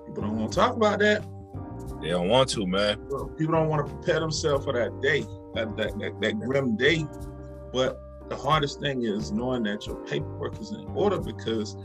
[0.07, 1.25] People don't want to talk about that.
[2.03, 2.99] They don't want to, man.
[3.37, 5.21] People don't want to prepare themselves for that day,
[5.55, 7.07] that, that, that, that grim day.
[7.73, 7.99] But
[8.31, 11.77] the hardest thing is knowing that your paperwork is in order because,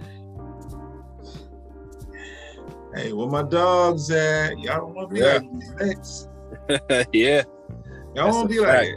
[2.96, 4.58] hey, where my dogs at?
[4.60, 5.40] Y'all don't want to be Yeah.
[5.80, 6.28] like X.
[7.14, 7.44] yeah,
[8.16, 8.88] Y'all want to be like fact.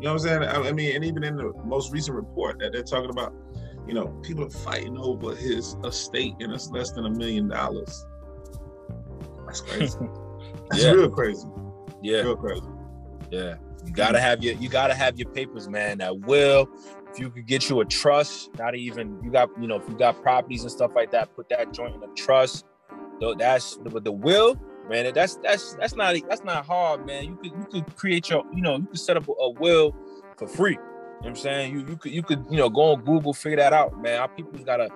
[0.00, 0.42] You know what I'm saying?
[0.42, 3.32] I I mean, and even in the most recent report that they're talking about,
[3.86, 8.06] you know, people are fighting over his estate and it's less than a million dollars.
[9.46, 9.96] That's crazy.
[10.70, 10.90] That's Yeah.
[10.90, 11.46] real crazy.
[12.02, 12.62] yeah, Real crazy.
[13.30, 13.54] yeah.
[13.86, 15.98] You gotta have your you gotta have your papers, man.
[15.98, 16.68] That will.
[17.10, 19.96] If you could get you a trust, not even you got you know if you
[19.96, 22.66] got properties and stuff like that, put that joint in a trust.
[23.20, 24.56] Though that's the, the will.
[24.88, 25.12] man.
[25.14, 27.24] That's that's that's not that's not hard, man.
[27.24, 29.94] You could you could create your, you know, you could set up a, a will
[30.36, 30.78] for free.
[31.20, 31.72] You know what I'm saying?
[31.72, 34.20] You you could you could, you know, go on Google, figure that out, man.
[34.20, 34.88] Our people's gotta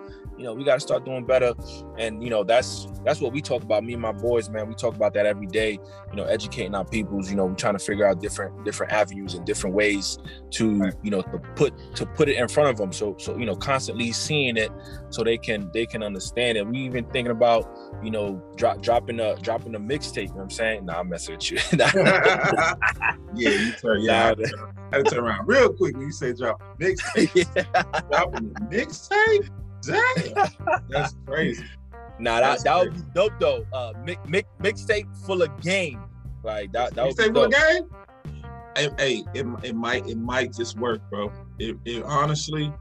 [0.43, 1.55] you know, we got to start doing better.
[1.99, 3.85] And you know, that's that's what we talk about.
[3.85, 5.79] Me and my boys, man, we talk about that every day.
[6.11, 7.31] You know, educating our peoples.
[7.31, 10.19] You know, we're trying to figure out different different avenues and different ways
[10.53, 12.93] to you know to put to put it in front of them.
[12.93, 14.71] So so you know, constantly seeing it
[15.11, 16.67] so they can they can understand it.
[16.67, 17.71] We even thinking about
[18.03, 20.23] you know drop dropping a dropping a mixtape.
[20.23, 20.87] You know what I'm saying?
[20.87, 21.59] Nah, I'm messing with you.
[21.73, 22.77] yeah,
[23.35, 24.35] you turn yeah.
[24.93, 27.31] I had to turn around real quick when you say drop mixtape.
[27.57, 28.03] yeah.
[28.11, 29.49] Dropping a mixtape.
[29.83, 31.65] Damn, that's crazy.
[32.19, 33.67] Nah, that, that would be dope though.
[33.73, 36.01] Uh, mix, mix, mixtape full of game,
[36.45, 36.95] like that.
[36.95, 37.89] That mixtape full of game.
[38.77, 41.33] Hey, hey, it, it might it might just work, bro.
[41.59, 42.73] It, it honestly,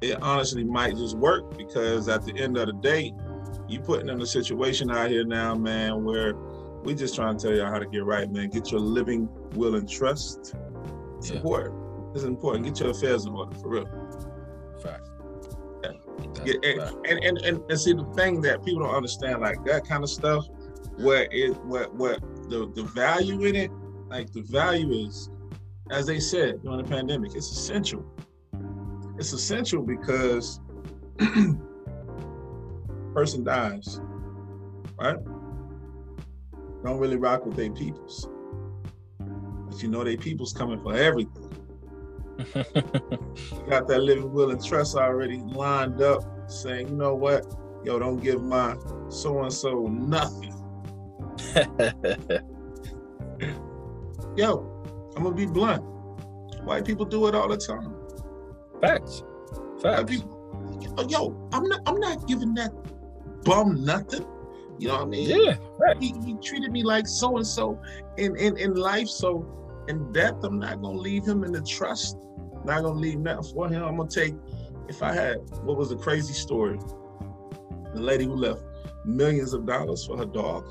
[0.00, 3.12] it honestly might just work because at the end of the day,
[3.68, 6.34] you putting in a situation out here now, man, where
[6.84, 8.50] we just trying to tell you how to get right, man.
[8.50, 10.54] Get your living will and trust
[11.20, 11.72] support.
[12.14, 12.66] It's important.
[12.66, 13.86] Get your affairs in order for real.
[14.82, 15.08] Fact.
[16.44, 19.86] Yeah, and, and, and, and, and see the thing that people don't understand, like that
[19.86, 20.46] kind of stuff,
[20.96, 23.70] where it what what the, the value in it,
[24.08, 25.30] like the value is,
[25.90, 28.04] as they said during the pandemic, it's essential.
[29.18, 30.60] It's essential because
[33.14, 34.00] person dies,
[34.98, 35.16] right?
[36.84, 38.28] Don't really rock with their peoples.
[39.18, 41.41] But you know they people's coming for everything
[43.68, 47.46] got that living will and trust already lined up, saying, you know what,
[47.84, 48.76] yo, don't give my
[49.08, 50.54] so and so nothing.
[54.36, 55.82] yo, I'm gonna be blunt.
[56.64, 57.94] White people do it all the time.
[58.80, 59.24] Facts.
[59.80, 60.10] Facts.
[60.10, 61.80] People, oh, yo, I'm not.
[61.86, 62.72] I'm not giving that
[63.44, 64.26] bum nothing.
[64.78, 65.28] You know what I mean?
[65.28, 65.56] Yeah.
[65.78, 65.96] Right.
[66.00, 67.80] He, he treated me like so and so
[68.16, 69.08] in in in life.
[69.08, 72.16] So in death, I'm not gonna leave him in the trust
[72.64, 73.82] not gonna leave nothing for him.
[73.82, 74.34] I'm gonna take.
[74.88, 76.78] If I had what was the crazy story,
[77.94, 78.62] the lady who left
[79.04, 80.66] millions of dollars for her dog.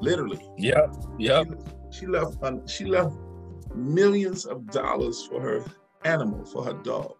[0.00, 0.40] Literally.
[0.56, 0.86] Yeah.
[1.18, 1.44] Yeah.
[1.90, 2.42] She, she left.
[2.42, 3.16] Um, she left
[3.74, 5.64] millions of dollars for her
[6.04, 7.14] animal, for her dog,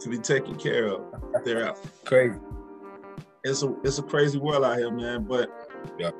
[0.00, 1.02] to be taken care of
[1.44, 1.88] thereafter.
[2.04, 2.38] Crazy.
[3.44, 5.24] It's a it's a crazy world out here, man.
[5.24, 5.50] But
[5.98, 6.10] yeah,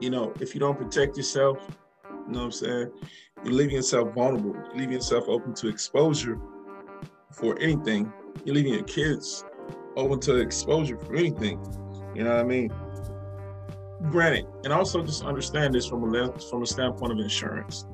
[0.00, 1.58] you know, if you don't protect yourself,
[2.10, 2.90] you know what I'm saying?
[3.44, 4.54] You're leaving yourself vulnerable.
[4.54, 6.38] You're leaving yourself open to exposure
[7.32, 8.12] for anything.
[8.44, 9.44] You're leaving your kids
[9.96, 11.60] open to exposure for anything.
[12.14, 12.72] You know what I mean?
[14.10, 17.86] Granted, and also just understand this from a from a standpoint of insurance.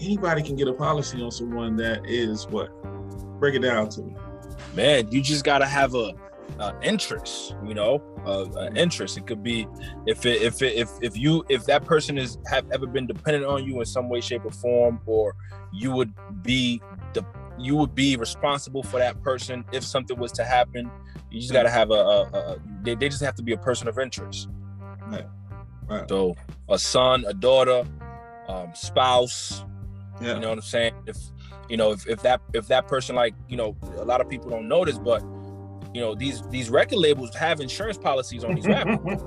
[0.00, 2.70] Anybody can get a policy on someone that is what?
[3.38, 4.14] Break it down to me.
[4.74, 6.12] Man, you just gotta have a
[6.58, 9.18] uh, interest you know uh, uh, interest.
[9.18, 9.66] It could be
[10.06, 13.44] if it if it if if you if that person is have ever been dependent
[13.44, 15.34] on you in some way shape or form or
[15.72, 16.80] you would be
[17.12, 17.24] the
[17.58, 20.90] you would be responsible for that person if something was to happen
[21.30, 23.58] you just got to have a, a, a they, they just have to be a
[23.58, 24.48] person of interest.
[25.06, 25.26] Right.
[25.86, 26.08] Right.
[26.08, 26.34] So
[26.68, 27.84] a son a daughter
[28.48, 29.64] um, spouse
[30.20, 30.34] yeah.
[30.34, 30.94] you know what i'm saying?
[31.06, 31.16] If
[31.68, 34.50] you know if, if that if that person like you know a lot of people
[34.50, 35.22] don't know this but
[35.94, 39.22] you know these these record labels have insurance policies on these rappers.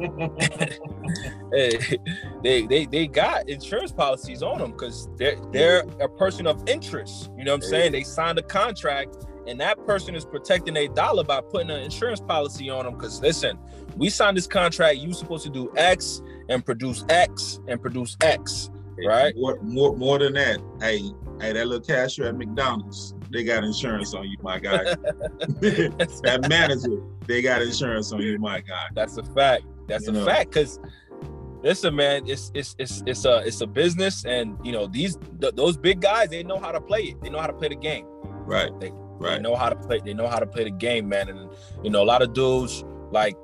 [2.44, 7.32] they, they they got insurance policies on them because they're they're a person of interest.
[7.38, 7.92] You know what I'm saying?
[7.92, 12.22] They signed a contract, and that person is protecting a dollar by putting an insurance
[12.22, 12.96] policy on them.
[12.96, 13.58] Because listen,
[13.98, 14.98] we signed this contract.
[14.98, 18.70] You supposed to do X and produce X and produce X,
[19.06, 19.34] right?
[19.36, 20.60] More more, more than that.
[20.80, 21.00] Hey,
[21.42, 24.84] hey, that little cashier at McDonald's they got insurance on you, my guy.
[24.84, 28.88] that manager, they got insurance on you, my guy.
[28.94, 29.66] That's a fact.
[29.88, 30.26] That's you a know.
[30.26, 30.52] fact.
[30.52, 30.80] Cause
[31.62, 35.56] listen, man, it's it's it's it's a it's a business, and you know these th-
[35.56, 37.22] those big guys, they know how to play it.
[37.22, 38.06] They know how to play the game.
[38.46, 38.72] Right.
[38.80, 39.38] They, right.
[39.38, 40.02] They know how to play.
[40.04, 41.30] They know how to play the game, man.
[41.30, 41.50] And
[41.84, 43.36] you know, a lot of dudes like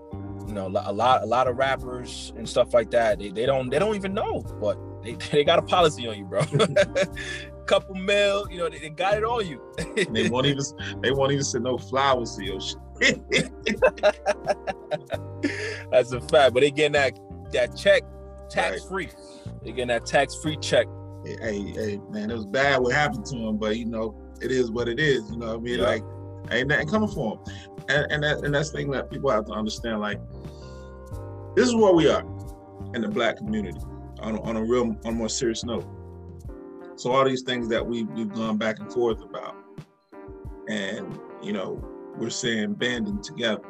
[0.47, 3.19] you know a lot a lot of rappers and stuff like that.
[3.19, 6.25] They, they don't they don't even know, but they, they got a policy on you,
[6.25, 6.41] bro.
[7.65, 9.61] Couple mil, you know, they, they got it on you.
[10.11, 10.63] they won't even
[11.01, 12.77] they won't even send no flowers to your shit.
[15.91, 16.53] That's a fact.
[16.53, 17.17] But they getting that
[17.51, 18.03] that check
[18.49, 19.05] tax free.
[19.05, 19.63] Right.
[19.63, 20.87] They getting that tax free check.
[21.25, 24.51] Hey, hey, hey, man, it was bad what happened to him, but you know, it
[24.51, 25.29] is what it is.
[25.31, 25.79] You know what I mean?
[25.79, 25.85] Yeah.
[25.85, 26.03] Like,
[26.51, 27.39] ain't nothing coming for him.
[27.89, 29.99] And and that and that's the thing that people have to understand.
[29.99, 30.19] Like,
[31.55, 32.23] this is where we are
[32.93, 33.79] in the black community.
[34.19, 35.85] On, on a real, on a more serious note
[36.95, 39.55] so all these things that we we've gone back and forth about,
[40.69, 41.83] and you know,
[42.17, 43.63] we're saying banding together.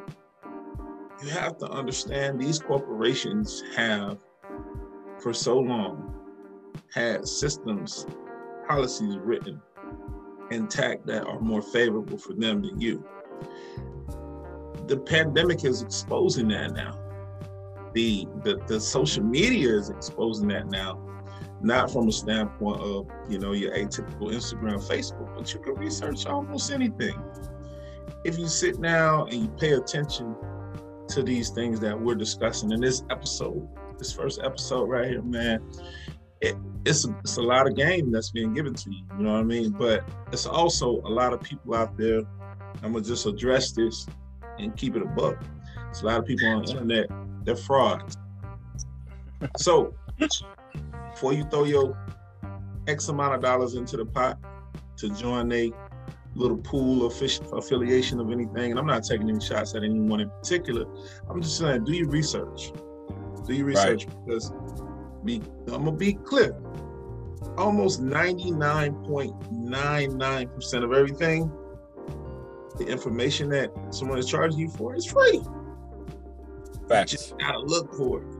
[1.23, 4.19] you have to understand these corporations have
[5.19, 6.13] for so long
[6.93, 8.05] had systems,
[8.67, 9.61] policies written
[10.51, 13.03] intact that are more favorable for them than you.
[14.88, 16.99] The pandemic is exposing that now.
[17.93, 20.99] The, the the social media is exposing that now,
[21.61, 26.25] not from a standpoint of you know your atypical Instagram, Facebook, but you can research
[26.25, 27.21] almost anything.
[28.23, 30.35] If you sit down and you pay attention
[31.09, 35.61] to these things that we're discussing in this episode, this first episode right here, man,
[36.41, 39.03] it, it's, a, it's a lot of game that's being given to you.
[39.17, 39.71] You know what I mean?
[39.71, 42.21] But it's also a lot of people out there.
[42.83, 44.07] I'm gonna just address this
[44.59, 45.41] and keep it a buck.
[45.89, 47.07] It's a lot of people on the internet.
[47.43, 48.17] They're frauds.
[49.57, 49.93] So
[51.15, 51.97] before you throw your
[52.88, 54.38] X amount of dollars into the pot
[54.97, 55.71] to join a
[56.36, 60.19] little pool of fish affiliation of anything, and I'm not taking any shots at anyone
[60.19, 60.86] in particular.
[61.30, 62.73] I'm just saying, do your research.
[63.45, 64.25] Do your research right.
[64.25, 64.51] because
[65.23, 66.54] be I'm gonna be clear.
[67.58, 71.49] Almost 99.99% of everything,
[72.78, 75.41] the information that someone is charging you for is free.
[76.89, 77.13] Facts.
[77.13, 78.35] You just gotta look for it.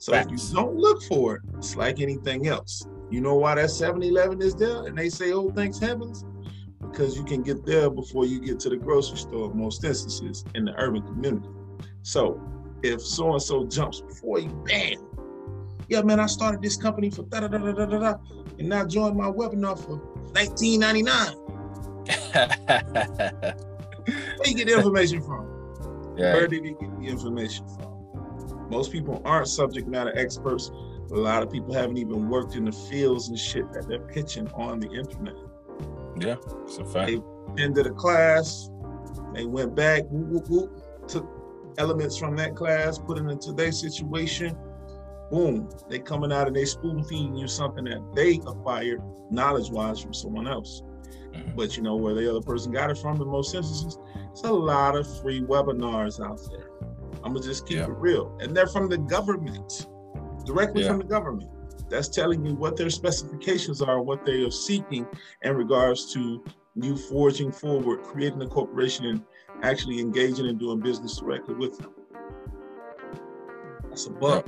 [0.00, 0.32] So Facts.
[0.32, 2.86] if you don't look for it, it's like anything else.
[3.10, 6.24] You know why that 7-Eleven is there and they say, oh, thanks heavens?
[6.80, 10.42] Because you can get there before you get to the grocery store in most instances
[10.54, 11.50] in the urban community.
[12.00, 12.40] So
[12.82, 15.06] if so-and-so jumps before you, bam,
[15.88, 18.14] yeah, man, I started this company for da da da da da da,
[18.58, 19.98] and now joined my webinar for
[20.32, 21.36] 19.99.
[24.38, 26.14] Where you get the information from?
[26.16, 26.32] Yeah.
[26.32, 27.89] Where did he get the information from?
[28.70, 30.70] Most people aren't subject matter experts.
[31.10, 34.48] A lot of people haven't even worked in the fields and shit that they're pitching
[34.52, 35.34] on the internet.
[36.20, 37.10] Yeah, it's a fact.
[37.10, 38.70] They ended a class,
[39.34, 41.28] they went back, whoop, whoop, whoop, took
[41.78, 44.56] elements from that class, put it into their situation,
[45.30, 50.00] boom, they coming out and they spoon feeding you something that they acquired knowledge wise
[50.00, 50.82] from someone else.
[51.32, 51.56] Mm-hmm.
[51.56, 53.98] But you know where the other person got it from in most instances?
[54.30, 56.70] It's a lot of free webinars out there.
[57.24, 57.84] I'm gonna just keep yeah.
[57.84, 58.36] it real.
[58.40, 59.86] And they're from the government,
[60.44, 60.88] directly yeah.
[60.88, 61.50] from the government.
[61.88, 65.06] That's telling you what their specifications are, what they are seeking
[65.42, 69.22] in regards to you forging forward, creating a corporation and
[69.62, 71.92] actually engaging and doing business directly with them.
[73.88, 74.46] That's a buck.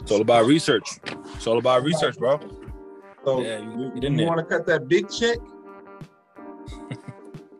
[0.00, 0.88] It's all about research.
[1.34, 2.40] It's all about research, bro.
[3.24, 5.38] So yeah, you, you, you want to cut that big check?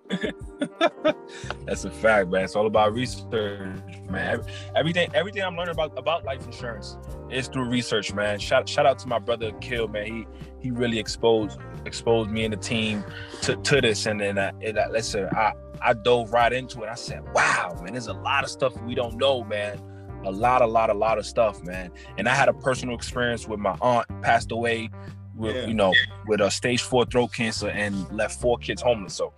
[1.66, 2.44] That's a fact, man.
[2.44, 3.68] It's all about research,
[4.08, 4.42] man.
[4.74, 6.96] Everything, everything I'm learning about about life insurance
[7.30, 8.38] is through research, man.
[8.38, 10.06] Shout shout out to my brother Kill, man.
[10.06, 10.26] He
[10.60, 13.04] he really exposed exposed me and the team
[13.42, 16.88] to, to this, and then I, and I, listen, I I dove right into it.
[16.88, 19.80] I said, wow, man, there's a lot of stuff we don't know, man
[20.24, 21.92] a lot, a lot, a lot of stuff, man.
[22.18, 24.90] And I had a personal experience with my aunt passed away
[25.38, 25.66] with yeah.
[25.66, 25.94] you know
[26.26, 29.14] with a stage four throat cancer and left four kids homeless.
[29.14, 29.32] So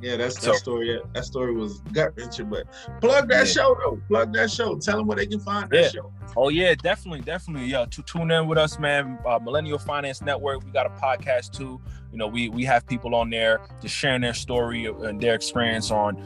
[0.00, 1.00] yeah, that's so, that story.
[1.14, 2.66] That story was gut wrenching, but
[3.00, 3.52] plug that yeah.
[3.52, 4.00] show though.
[4.08, 4.76] Plug that show.
[4.76, 5.82] Tell them where they can find yeah.
[5.82, 6.12] that show.
[6.36, 7.68] Oh yeah, definitely, definitely.
[7.68, 9.18] Yeah, to tune in with us, man.
[9.26, 10.64] Uh, Millennial Finance Network.
[10.64, 11.80] We got a podcast too.
[12.12, 15.90] You know, we we have people on there just sharing their story and their experience
[15.90, 16.16] on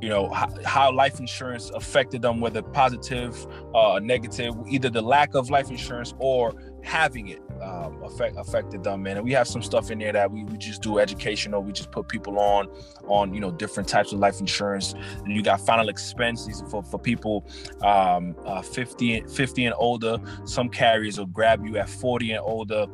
[0.00, 5.34] you know how, how, life insurance affected them whether positive uh negative either the lack
[5.34, 6.54] of life insurance or
[6.88, 10.30] having it um, affect, affected them man and we have some stuff in there that
[10.30, 12.66] we, we just do educational we just put people on
[13.08, 16.98] on you know different types of life insurance and you got final expenses for, for
[16.98, 17.46] people
[17.82, 22.86] um, uh, 50 50 and older some carriers will grab you at 40 and older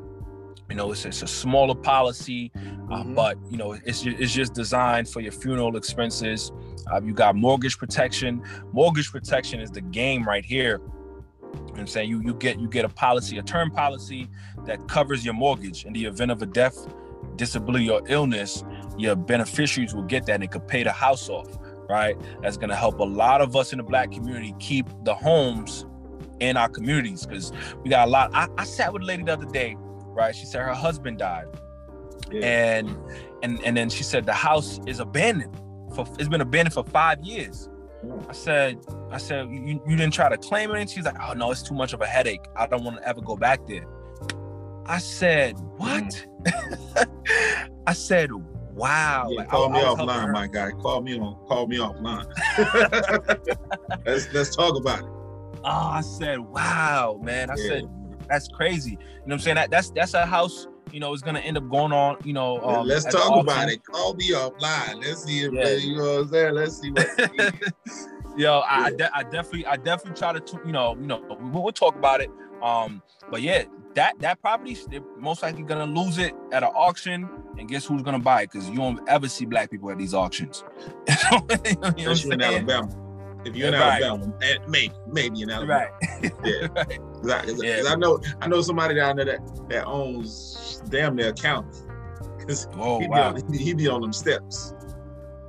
[0.70, 3.14] you know, it's, it's a smaller policy, uh, mm-hmm.
[3.14, 6.50] but you know, it's it's just designed for your funeral expenses.
[6.90, 8.42] Uh, you got mortgage protection.
[8.72, 10.80] Mortgage protection is the game right here.
[11.78, 14.28] I'm saying you you get you get a policy, a term policy
[14.66, 16.87] that covers your mortgage in the event of a death,
[17.37, 18.64] disability, or illness.
[18.96, 21.48] Your beneficiaries will get that and could pay the house off.
[21.88, 25.85] Right, that's gonna help a lot of us in the black community keep the homes
[26.40, 27.52] in our communities because
[27.83, 28.31] we got a lot.
[28.35, 29.77] I, I sat with a lady the other day
[30.14, 30.35] right?
[30.35, 31.46] She said her husband died,
[32.31, 32.46] yeah.
[32.46, 32.96] and
[33.42, 35.54] and and then she said the house is abandoned.
[35.94, 37.68] For it's been abandoned for five years.
[38.29, 38.79] I said,
[39.11, 40.81] I said, you, you didn't try to claim it?
[40.81, 42.44] And she's like, oh no, it's too much of a headache.
[42.57, 43.87] I don't want to ever go back there.
[44.87, 46.27] I said, what?
[46.44, 47.71] Mm.
[47.87, 48.31] I said,
[48.75, 49.29] wow.
[49.31, 50.71] Yeah, like, call I, me I offline, my guy.
[50.73, 51.37] Call me on.
[51.46, 52.27] Call me offline.
[54.07, 55.11] let's let's talk about it.
[55.65, 57.50] Oh, I said, wow, man.
[57.50, 57.69] I yeah.
[57.69, 57.90] said,
[58.29, 58.92] that's crazy.
[58.92, 59.57] You know what I'm saying?
[59.57, 60.67] That that's that's a house.
[60.94, 62.18] You know, is gonna end up going on.
[62.22, 63.84] You know, um, let's talk about it.
[63.84, 65.02] Call me offline.
[65.04, 65.70] Let's see if yeah.
[65.70, 66.54] you know what I'm saying.
[66.54, 68.38] Let's see what.
[68.38, 71.60] Yo, I, I, de- I, definitely, I definitely try to, you know, you know, we,
[71.60, 72.30] will talk about it.
[72.62, 73.64] Um, but yeah,
[73.94, 77.28] that that property, they're most likely gonna lose it at an auction,
[77.58, 78.52] and guess who's gonna buy it?
[78.52, 80.62] Because you don't ever see black people at these auctions.
[81.08, 82.88] you know Especially in Alabama.
[83.44, 84.00] If you're in right.
[84.00, 84.32] Alabama,
[84.68, 85.90] maybe maybe in Alabama.
[86.22, 86.32] Right.
[86.44, 86.68] yeah.
[87.25, 87.83] Cause I, cause yeah.
[87.87, 91.79] I know I know somebody down there that, that owns damn near county.
[92.46, 93.33] Cause oh, he, wow.
[93.33, 94.75] be on, he be on them steps.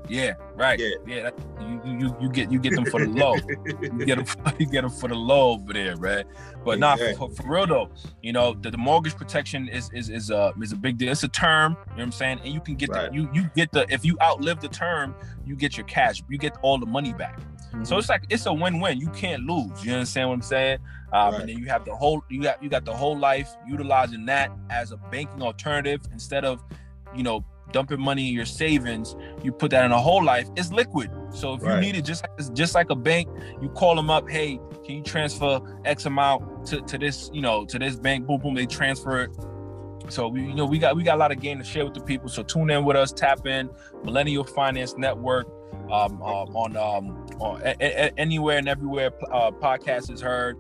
[0.07, 0.79] Yeah, right.
[0.79, 1.23] Yeah, yeah.
[1.23, 3.35] That, you, you you get you get them for the low.
[3.81, 6.25] you get them you get them for the low over there, right?
[6.63, 7.07] But exactly.
[7.07, 7.89] not for, for, real though.
[8.21, 11.11] You know, the, the mortgage protection is is is a is a big deal.
[11.11, 11.71] It's a term.
[11.71, 12.39] You know what I'm saying?
[12.43, 13.09] And you can get right.
[13.09, 15.15] the you you get the if you outlive the term,
[15.45, 16.23] you get your cash.
[16.29, 17.39] You get all the money back.
[17.75, 17.83] Mm-hmm.
[17.83, 18.99] So it's like it's a win-win.
[18.99, 19.83] You can't lose.
[19.83, 20.79] You understand what I'm saying?
[21.15, 21.41] Um, right.
[21.41, 24.51] And then you have the whole you got you got the whole life utilizing that
[24.69, 26.61] as a banking alternative instead of
[27.15, 30.71] you know dumping money in your savings, you put that in a whole life, it's
[30.73, 31.09] liquid.
[31.31, 31.75] So if right.
[31.75, 33.29] you need it just just like a bank,
[33.61, 37.65] you call them up, hey, can you transfer X amount to, to this, you know,
[37.65, 39.31] to this bank, boom, boom, they transfer it.
[40.09, 41.93] So we, you know, we got we got a lot of game to share with
[41.93, 42.27] the people.
[42.27, 43.69] So tune in with us, tap in,
[44.03, 45.47] Millennial Finance Network,
[45.91, 50.57] um, um on um on a, a, anywhere and everywhere uh, podcast is heard.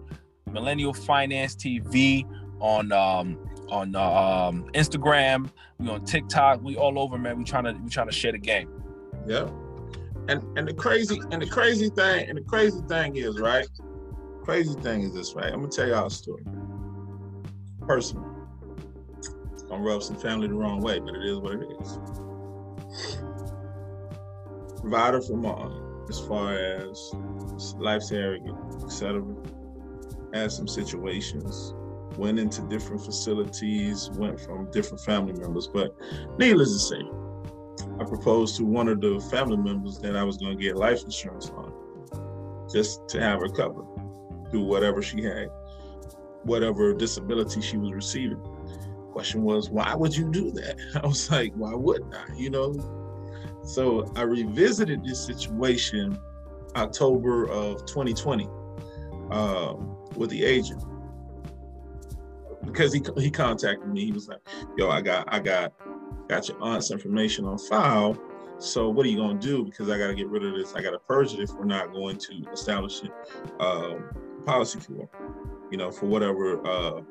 [0.55, 2.25] Millennial Finance TV
[2.59, 3.37] on um
[3.69, 5.49] on uh, um, Instagram,
[5.79, 7.37] we on TikTok, we all over, man.
[7.37, 8.69] We trying to we trying to share the game.
[9.27, 9.49] Yeah.
[10.27, 13.67] And and the crazy and the crazy thing and the crazy thing is right.
[14.43, 15.51] Crazy thing is this, right?
[15.51, 16.43] I'm gonna tell y'all a story.
[17.81, 18.25] Personal.
[19.17, 21.99] It's gonna rub some family the wrong way, but it is what it is.
[24.79, 27.13] Provider for mom, as far as
[27.77, 29.21] life saving, etc.
[30.35, 31.73] Had some situations
[32.17, 35.67] went into different facilities, went from different family members.
[35.67, 35.95] But
[36.37, 40.57] needless to say, I proposed to one of the family members that I was going
[40.57, 41.71] to get life insurance on,
[42.69, 43.85] just to have her covered
[44.51, 45.47] through whatever she had,
[46.43, 48.41] whatever disability she was receiving.
[49.13, 50.75] Question was, why would you do that?
[51.01, 52.25] I was like, why wouldn't I?
[52.35, 52.73] You know.
[53.63, 56.19] So I revisited this situation
[56.75, 58.49] October of 2020
[59.31, 60.83] um, with the agent
[62.65, 64.05] because he he contacted me.
[64.05, 64.41] He was like,
[64.77, 65.73] "Yo, I got I got
[66.27, 68.17] got your aunt's information on file.
[68.57, 69.65] So what are you gonna do?
[69.65, 70.73] Because I got to get rid of this.
[70.75, 73.99] I got to purge it if we're not going to establish a uh,
[74.45, 75.09] policy for,
[75.71, 77.01] you know, for whatever uh,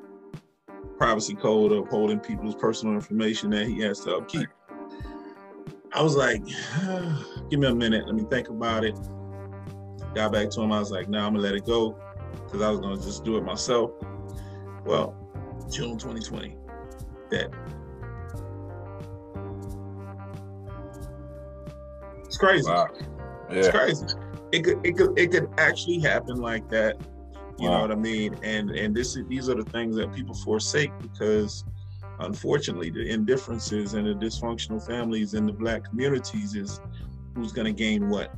[0.96, 4.48] privacy code of holding people's personal information that he has to upkeep."
[5.92, 6.42] I was like,
[7.50, 8.06] "Give me a minute.
[8.06, 8.98] Let me think about it."
[10.14, 10.72] Got back to him.
[10.72, 11.98] I was like, "No, nah, I'm gonna let it go,"
[12.44, 13.92] because I was gonna just do it myself.
[14.84, 15.16] Well,
[15.70, 16.56] June 2020.
[17.30, 17.50] That
[22.24, 22.68] it's crazy.
[22.68, 22.88] Wow.
[23.50, 23.56] Yeah.
[23.56, 24.06] It's crazy.
[24.52, 27.00] It could it could it could actually happen like that.
[27.58, 27.76] You wow.
[27.76, 28.34] know what I mean?
[28.42, 31.64] And and this these are the things that people forsake because
[32.20, 36.80] unfortunately the indifferences and the dysfunctional families in the black communities is
[37.34, 38.34] who's gonna gain what?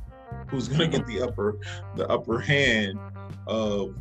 [0.49, 1.17] Who's gonna get mm-hmm.
[1.17, 1.59] the upper
[1.95, 2.99] the upper hand
[3.45, 3.95] of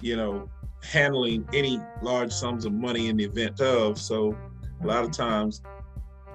[0.00, 0.48] you know
[0.82, 3.98] handling any large sums of money in the event of.
[3.98, 4.36] So
[4.82, 5.62] a lot of times,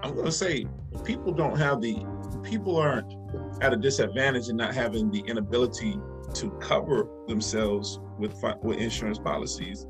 [0.03, 0.65] I'm going to say
[1.03, 2.05] people don't have the
[2.43, 3.13] people aren't
[3.61, 5.99] at a disadvantage in not having the inability
[6.35, 9.87] to cover themselves with with insurance policies.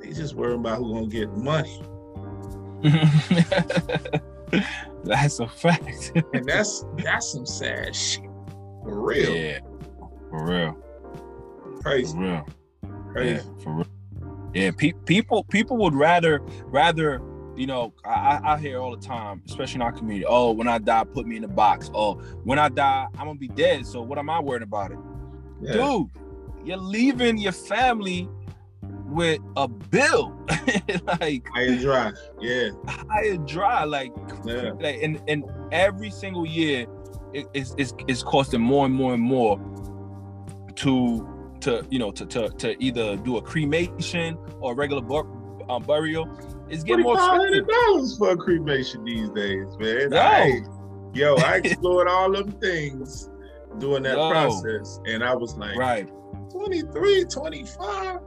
[0.00, 1.82] They just worry about who's going to get money.
[5.04, 6.12] that's a fact.
[6.32, 8.24] and that's that's some sad shit.
[8.84, 9.34] For real.
[9.34, 9.58] Yeah.
[10.30, 10.76] For real.
[11.88, 12.12] Crazy.
[12.12, 12.46] For real.
[13.12, 13.34] Crazy.
[13.34, 13.86] Yeah, for real.
[14.54, 17.20] Yeah, pe- people people would rather rather
[17.56, 20.26] you know I, I hear all the time, especially in our community.
[20.26, 21.90] Oh, when I die, put me in a box.
[21.94, 22.14] Oh,
[22.44, 23.86] when I die, I'm gonna be dead.
[23.86, 24.98] So what am I worried about it,
[25.60, 25.72] yeah.
[25.72, 26.08] dude?
[26.64, 28.28] You're leaving your family
[28.82, 30.38] with a bill,
[31.20, 32.12] like high and dry.
[32.40, 33.84] Yeah, high and dry.
[33.84, 34.12] Like,
[34.44, 34.72] yeah.
[34.80, 36.86] like and and every single year,
[37.32, 39.58] it, it's, it's it's costing more and more and more
[40.76, 45.26] to to you know to to, to either do a cremation or a regular bur-
[45.68, 46.28] um, burial
[46.70, 47.66] is getting more expensive.
[47.68, 50.12] dollars for a cremation these days, man.
[50.12, 50.60] Yo, I,
[51.14, 53.30] yo, I explored all them things
[53.78, 54.30] doing that yo.
[54.30, 56.08] process, and I was like, right,
[56.50, 58.18] 23, 25.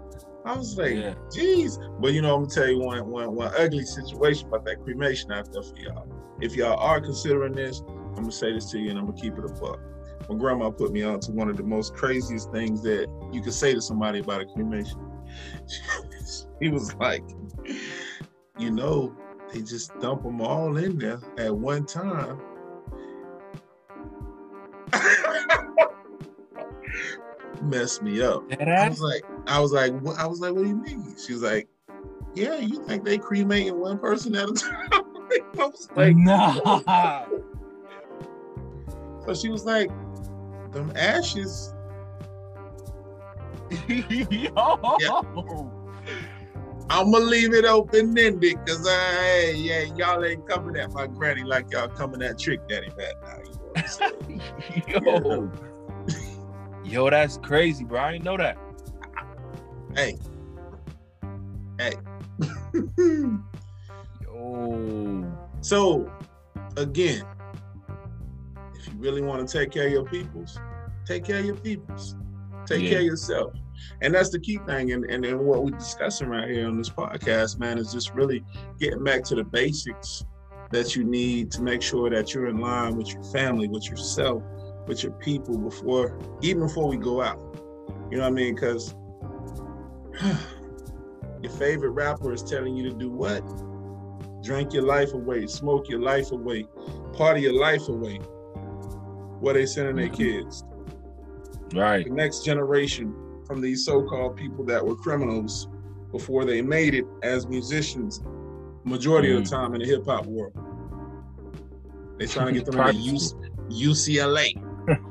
[0.44, 1.14] I was like, yeah.
[1.32, 1.78] geez.
[2.00, 5.32] But you know, I'm gonna tell you one, one, one ugly situation about that cremation
[5.32, 6.08] out there for y'all.
[6.42, 9.38] If y'all are considering this, I'm gonna say this to you and I'm gonna keep
[9.38, 9.80] it a buck
[10.32, 13.54] my grandma put me on to one of the most craziest things that you could
[13.54, 15.00] say to somebody about a cremation.
[16.62, 17.24] he was like,
[18.58, 19.14] you know,
[19.52, 22.40] they just dump them all in there at one time.
[27.64, 28.44] messed me up.
[28.60, 30.18] I was like, I was like, what?
[30.18, 31.14] I was like, what do you mean?
[31.24, 31.68] She was like,
[32.36, 34.90] yeah, you think they cremating one person at a time?
[34.92, 37.26] I was like, nah.
[39.26, 39.90] So she was like,
[40.72, 41.74] them ashes.
[43.88, 44.98] Yo.
[45.00, 45.22] Yeah.
[46.90, 51.44] I'm gonna leave it open ended because I, yeah, y'all ain't coming at my granny
[51.44, 53.06] like y'all coming at Trick Daddy now.
[54.28, 55.52] You know?
[55.52, 55.52] Yo.
[56.84, 58.02] Yo, that's crazy, bro.
[58.02, 58.58] I didn't know that.
[59.96, 60.18] hey,
[61.80, 61.94] hey.
[64.22, 65.32] Yo.
[65.62, 66.12] so,
[66.76, 67.24] again,
[68.82, 70.58] if you really want to take care of your peoples,
[71.06, 72.16] take care of your peoples.
[72.66, 72.90] Take Yeah.
[72.90, 73.54] care of yourself.
[74.02, 74.92] And that's the key thing.
[74.92, 78.44] And, and, and what we're discussing right here on this podcast, man, is just really
[78.80, 80.24] getting back to the basics
[80.72, 84.44] that you need to make sure that you're in line with your family, with yourself,
[84.88, 87.40] with your people before, even before we go out.
[88.10, 88.56] You know what I mean?
[88.56, 88.96] Because
[91.42, 93.42] your favorite rapper is telling you to do what?
[94.44, 96.66] Drink your life away, smoke your life away,
[97.14, 98.20] party your life away.
[99.42, 100.64] What they sending their kids?
[101.74, 102.06] Right.
[102.06, 103.16] the next generation
[103.46, 105.70] from these so-called people that were criminals
[106.12, 108.22] before they made it as musicians
[108.84, 109.52] majority of the mm.
[109.52, 110.54] time in the hip-hop world
[112.18, 113.36] they trying to get them into
[113.70, 115.02] ucla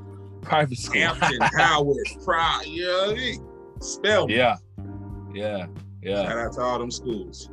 [0.43, 1.01] Private school.
[1.01, 3.47] hampton howard Pride, you know what I mean?
[3.81, 4.37] Spelman.
[4.37, 4.57] yeah.
[5.33, 5.67] Yeah.
[6.03, 6.25] Yeah.
[6.25, 7.51] shout out to all them schools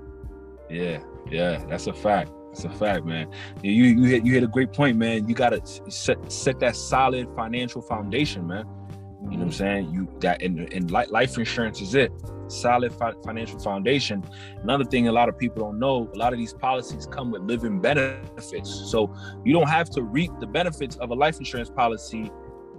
[0.69, 2.31] Yeah, yeah, that's a fact.
[2.57, 3.29] That's a fact, man.
[3.61, 5.27] You you hit you hit a great point, man.
[5.27, 8.65] You gotta set set that solid financial foundation, man.
[8.65, 9.49] You know what I'm mm-hmm.
[9.51, 9.93] saying?
[9.93, 12.11] You that and, and li- life insurance is it.
[12.47, 14.23] Solid fi- financial foundation.
[14.63, 17.43] Another thing a lot of people don't know, a lot of these policies come with
[17.43, 18.69] living benefits.
[18.89, 19.13] So
[19.45, 22.31] you don't have to reap the benefits of a life insurance policy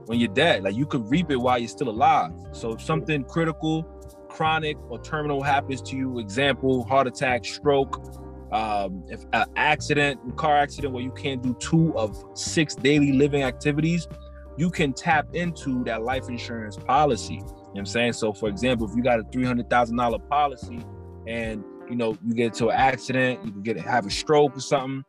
[0.06, 0.64] when you're dead.
[0.64, 2.32] Like you could reap it while you're still alive.
[2.52, 3.82] So if something critical,
[4.28, 10.56] chronic, or terminal happens to you, example, heart attack, stroke, um, if an accident, car
[10.56, 14.08] accident where you can't do two of six daily living activities,
[14.56, 17.34] you can tap into that life insurance policy.
[17.34, 18.12] You know what I'm saying?
[18.14, 20.84] So for example, if you got a three hundred thousand dollar policy
[21.26, 24.60] and you know you get into an accident, you can get have a stroke or
[24.60, 25.04] something,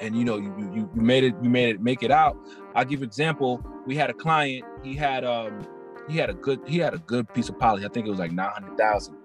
[0.00, 2.36] and you know you you, you made it you made it make it out.
[2.74, 3.64] I'll give example.
[3.86, 5.66] We had a client, he had um
[6.08, 7.84] he had a good he had a good piece of policy.
[7.84, 9.16] I think it was like nine hundred thousand.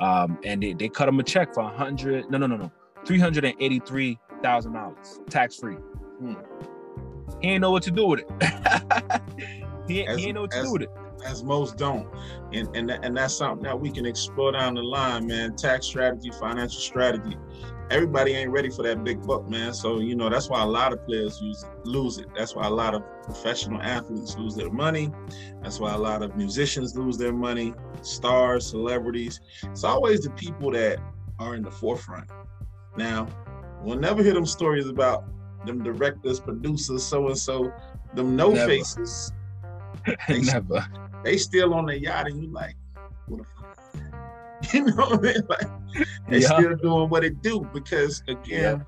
[0.00, 2.70] Um, and they, they cut him a check for a hundred, no, no, no, no,
[3.08, 5.74] three hundred and eighty-three thousand dollars, tax free.
[6.20, 6.34] Hmm.
[7.40, 8.30] He ain't know what to do with it.
[9.88, 10.90] he, As- he ain't know what to as- do with it.
[11.26, 12.06] as most don't.
[12.52, 15.56] And and, and that's something that we can explore down the line man.
[15.56, 17.36] Tax strategy financial strategy.
[17.90, 19.72] Everybody ain't ready for that big buck man.
[19.72, 22.26] So you know that's why a lot of players use lose it.
[22.36, 25.10] That's why a lot of professional athletes lose their money.
[25.62, 27.72] That's why a lot of musicians lose their money.
[28.02, 29.40] Stars celebrities.
[29.62, 30.98] It's always the people that
[31.38, 32.28] are in the forefront
[32.96, 33.26] now
[33.82, 35.24] we'll never hear them stories about
[35.66, 37.72] them directors producers so and so
[38.14, 38.66] them no Never.
[38.66, 39.32] faces
[40.28, 40.86] They- Never.
[41.24, 42.74] they still on the yacht and you like,
[43.26, 43.64] what the fuck?
[44.74, 45.42] You know what I mean?
[45.48, 46.48] Like they Yeah.
[46.58, 48.84] still doing what it do because again,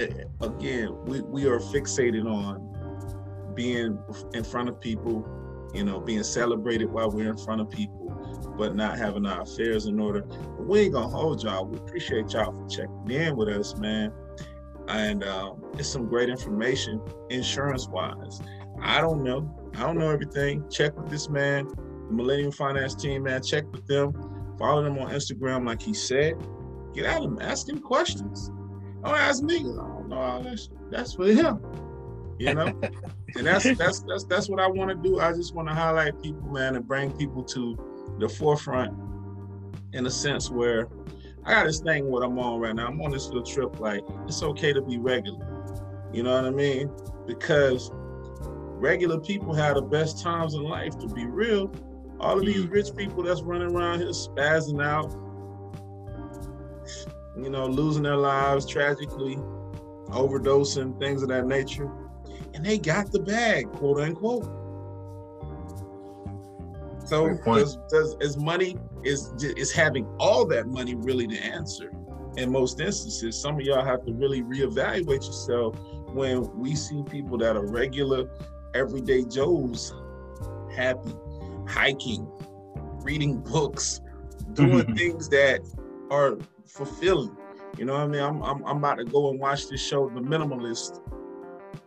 [0.00, 0.06] eh,
[0.40, 3.98] again, we, we are fixated on being
[4.32, 5.26] in front of people,
[5.74, 8.03] you know, being celebrated while we're in front of people,
[8.56, 10.22] but not having our affairs in order.
[10.22, 11.66] But we ain't gonna hold y'all.
[11.66, 14.12] We appreciate y'all for checking in with us, man.
[14.88, 18.40] And um, it's some great information insurance wise.
[18.80, 19.50] I don't know.
[19.76, 20.68] I don't know everything.
[20.68, 23.42] Check with this man, the Millennium Finance team, man.
[23.42, 24.12] Check with them.
[24.58, 26.34] Follow them on Instagram, like he said.
[26.94, 27.38] Get at him.
[27.40, 28.50] Ask him questions.
[29.02, 29.58] Don't ask me.
[29.58, 30.58] I don't know all that.
[30.58, 30.70] shit.
[30.90, 31.60] That's for him.
[32.38, 32.66] You know.
[33.36, 35.20] and that's that's that's that's what I want to do.
[35.20, 37.76] I just want to highlight people, man, and bring people to
[38.18, 38.96] the forefront
[39.92, 40.88] in a sense where
[41.44, 42.86] I got this thing what I'm on right now.
[42.86, 43.78] I'm on this little trip.
[43.80, 45.46] Like it's okay to be regular.
[46.12, 46.90] You know what I mean?
[47.26, 50.98] Because regular people have the best times in life.
[50.98, 51.72] To be real,
[52.20, 52.70] all of these mm.
[52.70, 55.12] rich people that's running around here spazzing out,
[57.36, 59.36] you know, losing their lives tragically,
[60.08, 61.90] overdosing, things of that nature,
[62.54, 64.63] and they got the bag, quote unquote.
[67.04, 71.92] So does, does is money is is having all that money really the answer?
[72.36, 75.78] In most instances, some of y'all have to really reevaluate yourself
[76.08, 78.28] when we see people that are regular,
[78.74, 79.94] everyday Joes,
[80.74, 81.14] happy,
[81.68, 82.26] hiking,
[83.02, 84.00] reading books,
[84.54, 84.94] doing mm-hmm.
[84.94, 85.60] things that
[86.10, 87.36] are fulfilling.
[87.76, 88.22] You know what I mean?
[88.22, 91.00] I'm, I'm I'm about to go and watch this show, The Minimalist.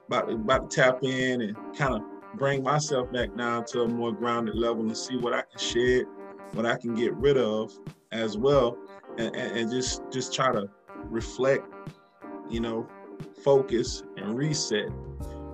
[0.08, 2.02] About about to tap in and kind of
[2.38, 6.06] bring myself back down to a more grounded level and see what I can shed,
[6.54, 7.78] what I can get rid of
[8.12, 8.78] as well,
[9.18, 10.70] and, and, and just just try to
[11.10, 11.66] reflect,
[12.50, 12.88] you know,
[13.44, 14.90] focus and reset.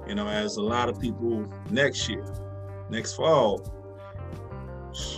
[0.08, 2.26] You know, as a lot of people next year,
[2.90, 3.62] next fall,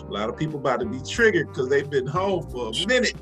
[0.07, 3.15] a lot of people about to be triggered because they've been home for a minute.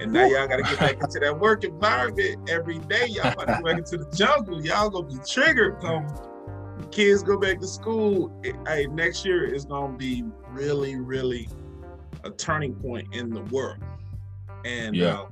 [0.00, 3.06] And now y'all gotta get back into that work environment every day.
[3.06, 4.64] Y'all about to go back into the jungle.
[4.64, 6.06] Y'all gonna be triggered come
[6.90, 8.32] kids go back to school.
[8.66, 11.48] Hey, next year is gonna be really, really
[12.24, 13.78] a turning point in the world.
[14.64, 15.20] And yeah.
[15.20, 15.26] uh,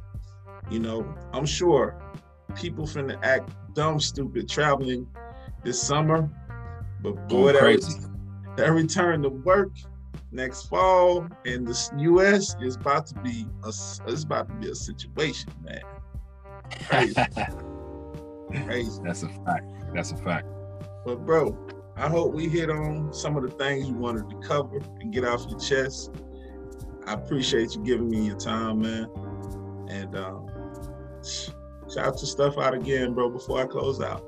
[0.71, 2.01] you know, I'm sure
[2.55, 5.07] people finna act dumb, stupid traveling
[5.65, 6.31] this summer,
[7.03, 8.09] but boy, that,
[8.57, 9.71] that return to work
[10.31, 12.57] next fall in the U.S.
[12.61, 15.81] is about to be a it's about to be a situation, man.
[16.89, 17.15] Crazy.
[18.65, 19.01] Crazy.
[19.05, 19.67] That's a fact.
[19.95, 20.47] That's a fact.
[21.09, 21.57] But bro,
[21.97, 25.25] I hope we hit on some of the things you wanted to cover and get
[25.25, 26.15] off your chest.
[27.07, 29.09] I appreciate you giving me your time, man.
[29.89, 30.51] And um,
[31.91, 34.23] shout your stuff out again, bro, before I close out.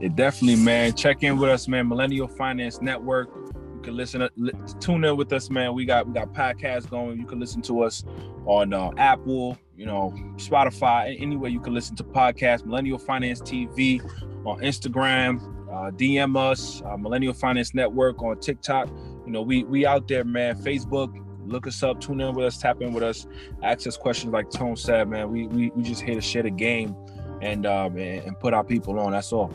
[0.00, 0.94] It definitely, man.
[0.94, 1.86] Check in with us, man.
[1.86, 3.28] Millennial Finance Network.
[3.76, 5.74] You can listen, to, tune in with us, man.
[5.74, 7.20] We got we got podcasts going.
[7.20, 8.02] You can listen to us
[8.46, 12.66] on uh, Apple, you know, Spotify, anywhere you can listen to podcasts.
[12.66, 14.02] Millennial Finance TV
[14.44, 15.54] on Instagram.
[15.70, 18.88] Uh, DM us, uh, Millennial Finance Network on TikTok.
[19.26, 20.56] You know, we we out there, man.
[20.56, 21.14] Facebook,
[21.46, 23.26] look us up, tune in with us, tap in with us,
[23.62, 25.30] ask us questions like Tone said, man.
[25.30, 26.96] We we, we just here to share the game
[27.42, 29.12] and um and, and put our people on.
[29.12, 29.52] That's all.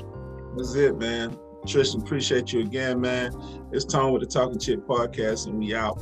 [0.55, 1.37] That's it, man.
[1.65, 3.31] Tristan, appreciate you again, man.
[3.71, 5.97] It's Tone with the Talking Chip podcast, and we out.